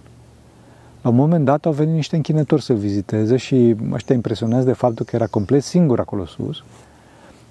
La 1.02 1.10
un 1.10 1.16
moment 1.16 1.46
dat 1.46 1.66
au 1.66 1.72
venit 1.72 1.94
niște 1.94 2.16
închinători 2.16 2.62
să-l 2.62 2.76
viziteze 2.76 3.38
și 3.38 3.76
ăștia 3.92 4.16
impresionați 4.16 4.66
de 4.66 4.74
faptul 4.74 5.06
că 5.06 5.16
era 5.16 5.28
complet 5.28 5.64
singur 5.64 6.00
acolo 6.00 6.26
sus. 6.26 6.64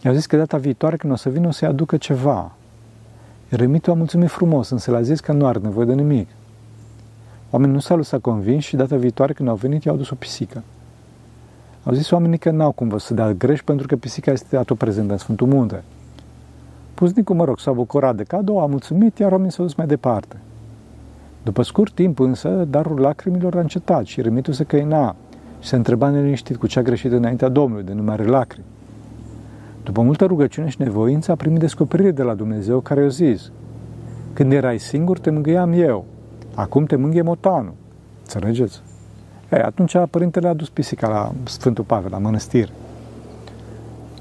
I-au 0.05 0.15
zis 0.15 0.27
că 0.27 0.37
data 0.37 0.57
viitoare 0.57 0.97
când 0.97 1.13
o 1.13 1.17
să 1.17 1.29
vină 1.29 1.47
o 1.47 1.51
să-i 1.51 1.69
aducă 1.69 1.97
ceva. 1.97 2.53
Eremitul 3.49 3.93
a 3.93 3.97
mulțumit 3.97 4.29
frumos, 4.29 4.71
însă 4.71 4.91
le-a 4.91 5.03
zis 5.03 5.21
că 5.21 5.33
nu 5.33 5.47
are 5.47 5.59
nevoie 5.59 5.87
de 5.87 5.95
nimic. 5.95 6.29
Oamenii 7.51 7.75
nu 7.75 7.81
s-au 7.81 7.97
lăsat 7.97 8.21
convins 8.21 8.65
și 8.65 8.77
data 8.77 8.97
viitoare 8.97 9.33
când 9.33 9.49
au 9.49 9.55
venit 9.55 9.85
i-au 9.85 9.97
dus 9.97 10.11
o 10.11 10.15
pisică. 10.15 10.63
Au 11.85 11.93
zis 11.93 12.11
oamenii 12.11 12.39
că 12.39 12.51
n-au 12.51 12.73
cum 12.73 12.99
să 12.99 13.15
dea 13.15 13.33
greș 13.33 13.63
pentru 13.63 13.87
că 13.87 13.97
pisica 13.97 14.31
este 14.31 14.57
atot 14.57 14.79
prezentă 14.79 15.13
în 15.13 15.19
Sfântul 15.19 15.47
Munte. 15.47 15.83
Puznicul, 16.95 17.37
mă 17.37 17.45
rog, 17.45 17.59
s-a 17.59 17.73
bucurat 17.73 18.17
de 18.17 18.23
cadou, 18.23 18.61
a 18.61 18.67
mulțumit, 18.67 19.19
iar 19.19 19.31
oamenii 19.31 19.53
s-au 19.53 19.65
dus 19.65 19.75
mai 19.75 19.87
departe. 19.87 20.37
După 21.43 21.63
scurt 21.63 21.95
timp 21.95 22.19
însă, 22.19 22.49
darul 22.49 23.01
lacrimilor 23.01 23.57
a 23.57 23.61
încetat 23.61 24.05
și 24.05 24.21
remitul 24.21 24.53
se 24.53 24.65
căina 24.65 25.17
și 25.61 25.69
se 25.69 25.77
întreba 25.77 26.09
neliniștit 26.09 26.57
cu 26.57 26.67
ce 26.67 26.79
a 26.79 26.83
greșit 26.83 27.13
înaintea 27.13 27.49
Domnului, 27.49 27.85
de 27.85 27.93
numare 27.93 28.25
lacrimi. 28.25 28.65
După 29.85 30.03
multă 30.03 30.25
rugăciune 30.25 30.69
și 30.69 30.81
nevoință, 30.81 31.31
a 31.31 31.35
primit 31.35 31.59
descoperire 31.59 32.11
de 32.11 32.23
la 32.23 32.35
Dumnezeu 32.35 32.81
care 32.81 33.01
i-a 33.01 33.09
zis 33.09 33.51
Când 34.33 34.53
erai 34.53 34.79
singur, 34.79 35.19
te 35.19 35.31
mângâiam 35.31 35.73
eu. 35.73 36.05
Acum 36.55 36.85
te 36.85 36.97
mângâie 36.97 37.23
motanul. 37.23 37.75
Înțelegeți? 38.21 38.81
Ei, 39.53 39.61
atunci 39.61 39.97
părintele 40.11 40.49
a 40.49 40.55
dus 40.55 40.69
pisica 40.69 41.09
la 41.09 41.33
Sfântul 41.45 41.85
Pavel, 41.85 42.11
la 42.11 42.19
mănăstire. 42.19 42.71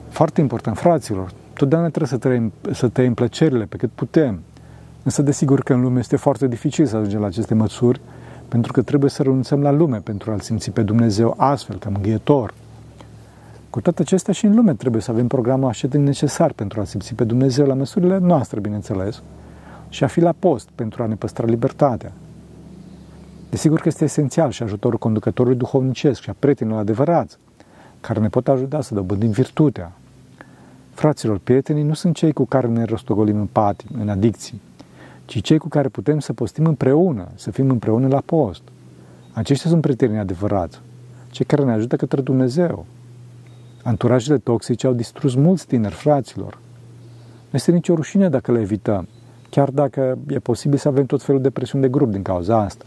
Foarte 0.09 0.41
important, 0.41 0.77
fraților, 0.77 1.31
Totdeauna 1.59 1.87
trebuie 1.87 2.09
să 2.09 2.17
trăim, 2.17 2.53
să 2.71 2.87
tăiem 2.87 3.13
plăcerile 3.13 3.65
pe 3.65 3.77
cât 3.77 3.89
putem. 3.95 4.39
Însă, 5.09 5.21
desigur 5.21 5.61
că 5.61 5.73
în 5.73 5.81
lume 5.81 5.99
este 5.99 6.15
foarte 6.15 6.47
dificil 6.47 6.85
să 6.85 6.95
ajungem 6.95 7.19
la 7.19 7.25
aceste 7.25 7.53
măsuri, 7.53 8.01
pentru 8.47 8.71
că 8.71 8.81
trebuie 8.81 9.09
să 9.09 9.23
renunțăm 9.23 9.61
la 9.61 9.71
lume 9.71 9.97
pentru 9.97 10.31
a-L 10.31 10.39
simți 10.39 10.71
pe 10.71 10.81
Dumnezeu 10.81 11.33
astfel, 11.37 11.77
ca 11.77 11.89
mângâietor. 11.89 12.53
Cu 13.69 13.81
toate 13.81 14.01
acestea 14.01 14.33
și 14.33 14.45
în 14.45 14.55
lume 14.55 14.73
trebuie 14.73 15.01
să 15.01 15.11
avem 15.11 15.27
programul 15.27 15.67
așteptării 15.67 16.05
necesar 16.05 16.51
pentru 16.51 16.81
a 16.81 16.83
simți 16.83 17.13
pe 17.13 17.23
Dumnezeu 17.23 17.65
la 17.65 17.73
măsurile 17.73 18.17
noastre, 18.17 18.59
bineînțeles, 18.59 19.21
și 19.89 20.03
a 20.03 20.07
fi 20.07 20.19
la 20.19 20.33
post 20.39 20.69
pentru 20.75 21.03
a 21.03 21.05
ne 21.05 21.15
păstra 21.15 21.45
libertatea. 21.45 22.11
Desigur 23.49 23.79
că 23.79 23.87
este 23.87 24.03
esențial 24.03 24.51
și 24.51 24.63
ajutorul 24.63 24.97
conducătorului 24.97 25.57
duhovnicesc 25.57 26.21
și 26.21 26.29
a 26.29 26.35
prietenilor 26.39 26.79
adevărați, 26.79 27.37
care 28.01 28.19
ne 28.19 28.29
pot 28.29 28.47
ajuta 28.47 28.81
să 28.81 28.93
dobândim 28.93 29.29
virtutea. 29.29 29.91
Fraților, 30.93 31.37
prietenii 31.37 31.83
nu 31.83 31.93
sunt 31.93 32.15
cei 32.15 32.33
cu 32.33 32.45
care 32.45 32.67
ne 32.67 32.83
rostogolim 32.83 33.39
în 33.39 33.47
pati, 33.51 33.85
în 33.99 34.09
adicții, 34.09 34.61
ci 35.29 35.41
cei 35.41 35.57
cu 35.57 35.67
care 35.67 35.87
putem 35.87 36.19
să 36.19 36.33
postim 36.33 36.65
împreună, 36.65 37.27
să 37.35 37.51
fim 37.51 37.69
împreună 37.69 38.07
la 38.07 38.21
post. 38.25 38.61
Aceștia 39.33 39.69
sunt 39.69 39.81
prietenii 39.81 40.17
adevărați, 40.17 40.81
cei 41.31 41.45
care 41.45 41.63
ne 41.63 41.71
ajută 41.71 41.95
către 41.95 42.21
Dumnezeu. 42.21 42.85
Anturajele 43.83 44.37
toxice 44.37 44.87
au 44.87 44.93
distrus 44.93 45.35
mulți 45.35 45.67
tineri 45.67 45.93
fraților. 45.93 46.57
Nu 47.39 47.49
este 47.51 47.71
nicio 47.71 47.93
rușine 47.93 48.29
dacă 48.29 48.51
le 48.51 48.59
evităm, 48.59 49.07
chiar 49.49 49.69
dacă 49.69 50.17
e 50.27 50.39
posibil 50.39 50.77
să 50.77 50.87
avem 50.87 51.05
tot 51.05 51.23
felul 51.23 51.41
de 51.41 51.49
presiuni 51.49 51.83
de 51.83 51.89
grup 51.89 52.11
din 52.11 52.21
cauza 52.21 52.57
asta. 52.57 52.85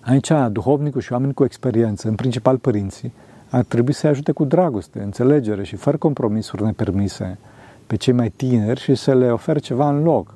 Aici, 0.00 0.30
duhovnicul 0.50 1.00
și 1.00 1.12
oamenii 1.12 1.34
cu 1.34 1.44
experiență, 1.44 2.08
în 2.08 2.14
principal 2.14 2.58
părinții, 2.58 3.12
ar 3.50 3.64
trebui 3.64 3.92
să-i 3.92 4.10
ajute 4.10 4.32
cu 4.32 4.44
dragoste, 4.44 5.02
înțelegere 5.02 5.64
și 5.64 5.76
fără 5.76 5.96
compromisuri 5.96 6.62
nepermise 6.62 7.38
pe 7.86 7.96
cei 7.96 8.12
mai 8.12 8.28
tineri 8.28 8.80
și 8.80 8.94
să 8.94 9.14
le 9.14 9.30
ofere 9.30 9.58
ceva 9.58 9.88
în 9.88 10.02
loc. 10.02 10.34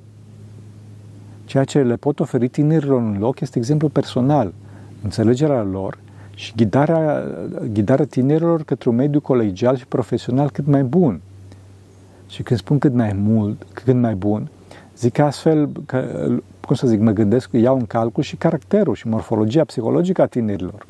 Ceea 1.50 1.64
ce 1.64 1.82
le 1.82 1.96
pot 1.96 2.20
oferi 2.20 2.48
tinerilor 2.48 3.00
în 3.00 3.16
loc 3.18 3.40
este 3.40 3.58
exemplu 3.58 3.88
personal, 3.88 4.52
înțelegerea 5.02 5.62
lor 5.62 5.98
și 6.34 6.52
ghidarea, 6.56 7.24
ghidarea 7.72 8.04
tinerilor 8.04 8.62
către 8.62 8.88
un 8.88 8.94
mediu 8.94 9.20
colegial 9.20 9.76
și 9.76 9.86
profesional 9.86 10.50
cât 10.50 10.66
mai 10.66 10.82
bun. 10.82 11.20
Și 12.28 12.42
când 12.42 12.60
spun 12.60 12.78
cât 12.78 12.92
mai 12.92 13.12
mult, 13.12 13.66
cât 13.72 13.94
mai 13.94 14.14
bun, 14.14 14.48
zic 14.96 15.18
astfel 15.18 15.70
că, 15.86 16.28
cum 16.66 16.76
să 16.76 16.86
zic, 16.86 17.00
mă 17.00 17.10
gândesc, 17.10 17.48
iau 17.52 17.76
în 17.76 17.86
calcul 17.86 18.22
și 18.22 18.36
caracterul 18.36 18.94
și 18.94 19.08
morfologia 19.08 19.64
psihologică 19.64 20.22
a 20.22 20.26
tinerilor. 20.26 20.86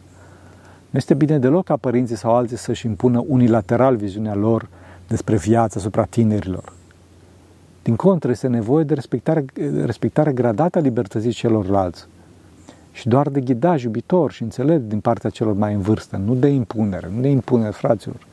Nu 0.90 0.98
este 0.98 1.14
bine 1.14 1.38
deloc 1.38 1.64
ca 1.64 1.76
părinții 1.76 2.16
sau 2.16 2.34
alții 2.34 2.56
să-și 2.56 2.86
impună 2.86 3.24
unilateral 3.26 3.96
viziunea 3.96 4.34
lor 4.34 4.68
despre 5.08 5.36
viața 5.36 5.78
asupra 5.78 6.04
tinerilor. 6.04 6.72
Din 7.82 7.96
contră, 7.96 8.30
este 8.30 8.46
nevoie 8.46 8.84
de 8.84 8.94
respectare, 8.94 9.44
respectare 9.84 10.32
gradată 10.32 10.78
a 10.78 10.80
libertății 10.80 11.32
celorlalți 11.32 12.06
și 12.92 13.08
doar 13.08 13.28
de 13.28 13.40
ghidaj 13.40 13.82
iubitor 13.82 14.32
și 14.32 14.42
înțelept 14.42 14.88
din 14.88 15.00
partea 15.00 15.30
celor 15.30 15.54
mai 15.54 15.74
în 15.74 15.80
vârstă, 15.80 16.16
nu 16.16 16.34
de 16.34 16.48
impunere, 16.48 17.10
nu 17.14 17.20
de 17.20 17.28
impunere, 17.28 17.70
fraților. 17.70 18.26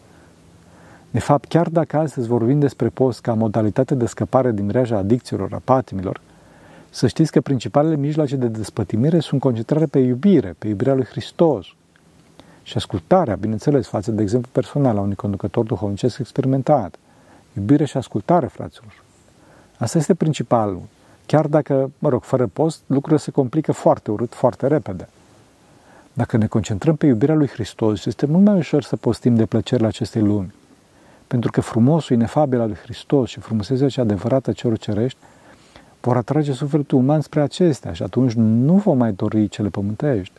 De 1.11 1.19
fapt, 1.19 1.47
chiar 1.47 1.69
dacă 1.69 1.97
astăzi 1.97 2.27
vorbim 2.27 2.59
despre 2.59 2.89
post 2.89 3.21
ca 3.21 3.33
modalitate 3.33 3.95
de 3.95 4.05
scăpare 4.05 4.51
din 4.51 4.65
mreaja 4.65 4.97
adicțiilor, 4.97 5.53
a 5.53 5.61
patimilor, 5.63 6.21
să 6.89 7.07
știți 7.07 7.31
că 7.31 7.41
principalele 7.41 7.95
mijloace 7.95 8.35
de 8.35 8.47
despătimire 8.47 9.19
sunt 9.19 9.41
concentrate 9.41 9.87
pe 9.87 9.99
iubire, 9.99 10.55
pe 10.59 10.67
iubirea 10.67 10.93
lui 10.93 11.05
Hristos 11.05 11.65
și 12.63 12.77
ascultarea, 12.77 13.35
bineînțeles, 13.35 13.87
față 13.87 14.11
de 14.11 14.21
exemplu 14.21 14.49
personal 14.51 14.97
a 14.97 15.01
unui 15.01 15.15
conducător 15.15 15.65
duhovnicesc 15.65 16.19
experimentat. 16.19 16.95
Iubire 17.53 17.85
și 17.85 17.97
ascultare, 17.97 18.47
fraților. 18.47 19.06
Asta 19.77 19.97
este 19.97 20.13
principalul. 20.13 20.81
Chiar 21.25 21.47
dacă, 21.47 21.91
mă 21.99 22.09
rog, 22.09 22.23
fără 22.23 22.47
post, 22.47 22.81
lucrurile 22.85 23.19
se 23.19 23.31
complică 23.31 23.71
foarte 23.71 24.11
urât, 24.11 24.33
foarte 24.33 24.67
repede. 24.67 25.09
Dacă 26.13 26.37
ne 26.37 26.47
concentrăm 26.47 26.95
pe 26.95 27.05
iubirea 27.05 27.35
lui 27.35 27.47
Hristos, 27.47 28.05
este 28.05 28.25
mult 28.25 28.43
mai 28.43 28.57
ușor 28.57 28.83
să 28.83 28.95
postim 28.95 29.35
de 29.35 29.45
plăcerile 29.45 29.87
acestei 29.87 30.21
lumi. 30.21 30.53
Pentru 31.27 31.51
că 31.51 31.61
frumosul, 31.61 32.15
inefabil 32.15 32.59
al 32.59 32.67
lui 32.67 32.77
Hristos 32.83 33.29
și 33.29 33.39
frumusețea 33.39 33.89
cea 33.89 34.01
adevărată 34.01 34.51
celor 34.51 34.77
cerești 34.77 35.17
vor 36.01 36.17
atrage 36.17 36.51
sufletul 36.51 36.97
uman 36.97 37.21
spre 37.21 37.41
acestea 37.41 37.93
și 37.93 38.03
atunci 38.03 38.33
nu 38.33 38.73
vom 38.73 38.97
mai 38.97 39.11
dori 39.11 39.47
cele 39.47 39.69
pământești. 39.69 40.33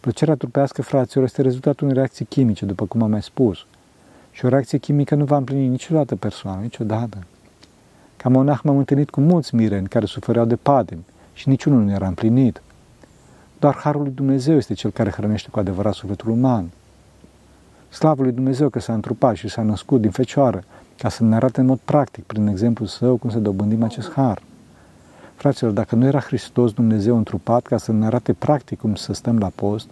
Plăcerea 0.00 0.34
trupească, 0.34 0.82
fraților, 0.82 1.24
este 1.24 1.42
rezultatul 1.42 1.86
unei 1.86 1.98
reacții 1.98 2.24
chimice, 2.24 2.64
după 2.64 2.84
cum 2.84 3.02
am 3.02 3.10
mai 3.10 3.22
spus. 3.22 3.66
Și 4.30 4.44
o 4.44 4.48
reacție 4.48 4.78
chimică 4.78 5.14
nu 5.14 5.24
va 5.24 5.36
împlini 5.36 5.66
niciodată 5.66 6.16
persoana, 6.16 6.60
niciodată. 6.60 7.18
Ca 8.22 8.28
monah 8.28 8.58
m-am 8.62 8.78
întâlnit 8.78 9.10
cu 9.10 9.20
mulți 9.20 9.54
mireni 9.54 9.88
care 9.88 10.04
sufereau 10.04 10.44
de 10.44 10.56
patim 10.56 11.04
și 11.32 11.48
niciunul 11.48 11.82
nu 11.82 11.90
era 11.90 12.06
împlinit. 12.06 12.62
Doar 13.58 13.74
Harul 13.74 14.02
lui 14.02 14.12
Dumnezeu 14.14 14.56
este 14.56 14.74
cel 14.74 14.90
care 14.90 15.10
hrănește 15.10 15.48
cu 15.50 15.58
adevărat 15.58 15.94
sufletul 15.94 16.30
uman. 16.30 16.70
Slavă 17.88 18.22
lui 18.22 18.32
Dumnezeu 18.32 18.68
că 18.68 18.80
s-a 18.80 18.92
întrupat 18.92 19.34
și 19.34 19.48
s-a 19.48 19.62
născut 19.62 20.00
din 20.00 20.10
fecioară, 20.10 20.64
ca 20.98 21.08
să 21.08 21.24
ne 21.24 21.34
arate 21.34 21.60
în 21.60 21.66
mod 21.66 21.78
practic, 21.84 22.24
prin 22.24 22.46
exemplu 22.46 22.86
său, 22.86 23.16
cum 23.16 23.30
să 23.30 23.38
dobândim 23.38 23.82
acest 23.82 24.12
har. 24.12 24.42
Fraților, 25.34 25.72
dacă 25.72 25.94
nu 25.94 26.06
era 26.06 26.20
Hristos 26.20 26.72
Dumnezeu 26.72 27.16
întrupat 27.16 27.62
ca 27.62 27.76
să 27.76 27.92
ne 27.92 28.06
arate 28.06 28.32
practic 28.32 28.78
cum 28.78 28.94
să 28.94 29.12
stăm 29.12 29.38
la 29.38 29.50
post, 29.54 29.88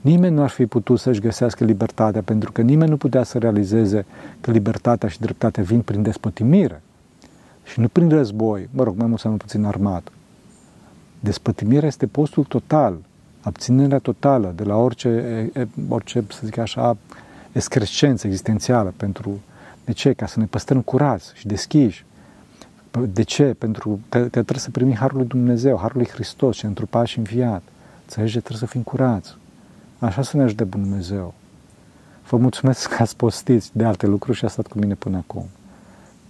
nimeni 0.00 0.34
nu 0.34 0.42
ar 0.42 0.50
fi 0.50 0.66
putut 0.66 0.98
să-și 0.98 1.20
găsească 1.20 1.64
libertatea, 1.64 2.22
pentru 2.22 2.52
că 2.52 2.62
nimeni 2.62 2.90
nu 2.90 2.96
putea 2.96 3.22
să 3.22 3.38
realizeze 3.38 4.06
că 4.40 4.50
libertatea 4.50 5.08
și 5.08 5.20
dreptatea 5.20 5.62
vin 5.62 5.80
prin 5.80 6.02
despătimire 6.02 6.82
și 7.64 7.80
nu 7.80 7.88
prin 7.88 8.08
război, 8.08 8.68
mă 8.70 8.82
rog, 8.82 8.96
mai 8.96 9.06
mult 9.06 9.20
sau 9.20 9.30
mai 9.30 9.38
puțin 9.38 9.64
armat. 9.64 10.12
Despătimirea 11.20 11.88
este 11.88 12.06
postul 12.06 12.44
total, 12.44 12.98
abținerea 13.40 13.98
totală 13.98 14.52
de 14.56 14.64
la 14.64 14.76
orice, 14.76 15.50
orice 15.88 16.24
să 16.28 16.40
zic 16.44 16.58
așa, 16.58 16.96
excrescență 17.52 18.26
existențială 18.26 18.94
pentru, 18.96 19.40
de 19.84 19.92
ce? 19.92 20.12
Ca 20.12 20.26
să 20.26 20.38
ne 20.38 20.44
păstrăm 20.44 20.80
curați 20.80 21.32
și 21.34 21.46
deschiși. 21.46 22.04
De 23.08 23.22
ce? 23.22 23.44
Pentru 23.58 24.00
că, 24.08 24.18
că 24.18 24.28
trebuie 24.28 24.58
să 24.58 24.70
primim 24.70 24.94
Harul 24.94 25.16
lui 25.16 25.26
Dumnezeu, 25.26 25.78
Harul 25.78 25.96
lui 25.96 26.08
Hristos 26.08 26.56
și 26.56 26.64
întrupat 26.64 27.06
și 27.06 27.18
înviat. 27.18 27.62
Înțelegi? 28.02 28.38
Trebuie 28.38 28.58
să 28.58 28.66
fim 28.66 28.82
curați. 28.82 29.36
Așa 29.98 30.22
să 30.22 30.36
ne 30.36 30.42
ajute 30.42 30.64
Dumnezeu. 30.64 31.34
Vă 32.28 32.36
mulțumesc 32.36 32.88
că 32.88 33.02
ați 33.02 33.16
postit 33.16 33.64
de 33.72 33.84
alte 33.84 34.06
lucruri 34.06 34.36
și 34.38 34.44
a 34.44 34.48
stat 34.48 34.66
cu 34.66 34.78
mine 34.78 34.94
până 34.94 35.16
acum. 35.16 35.48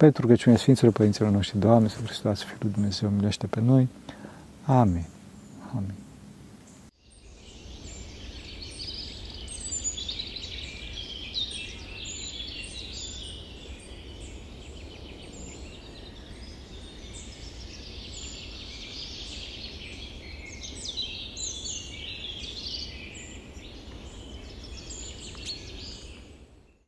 Pentru 0.01 0.27
că 0.27 0.35
cine 0.35 0.57
Sfinților 0.57 0.93
Părinților 0.93 1.31
noștri, 1.31 1.59
Doamne, 1.59 1.89
să 1.89 1.97
Hristos, 2.05 2.43
Fiul 2.43 2.59
lui 2.61 2.71
Dumnezeu, 2.71 3.09
milește 3.09 3.47
pe 3.47 3.61
noi. 3.61 3.89
Amin. 4.65 5.05
Amin. 5.75 5.95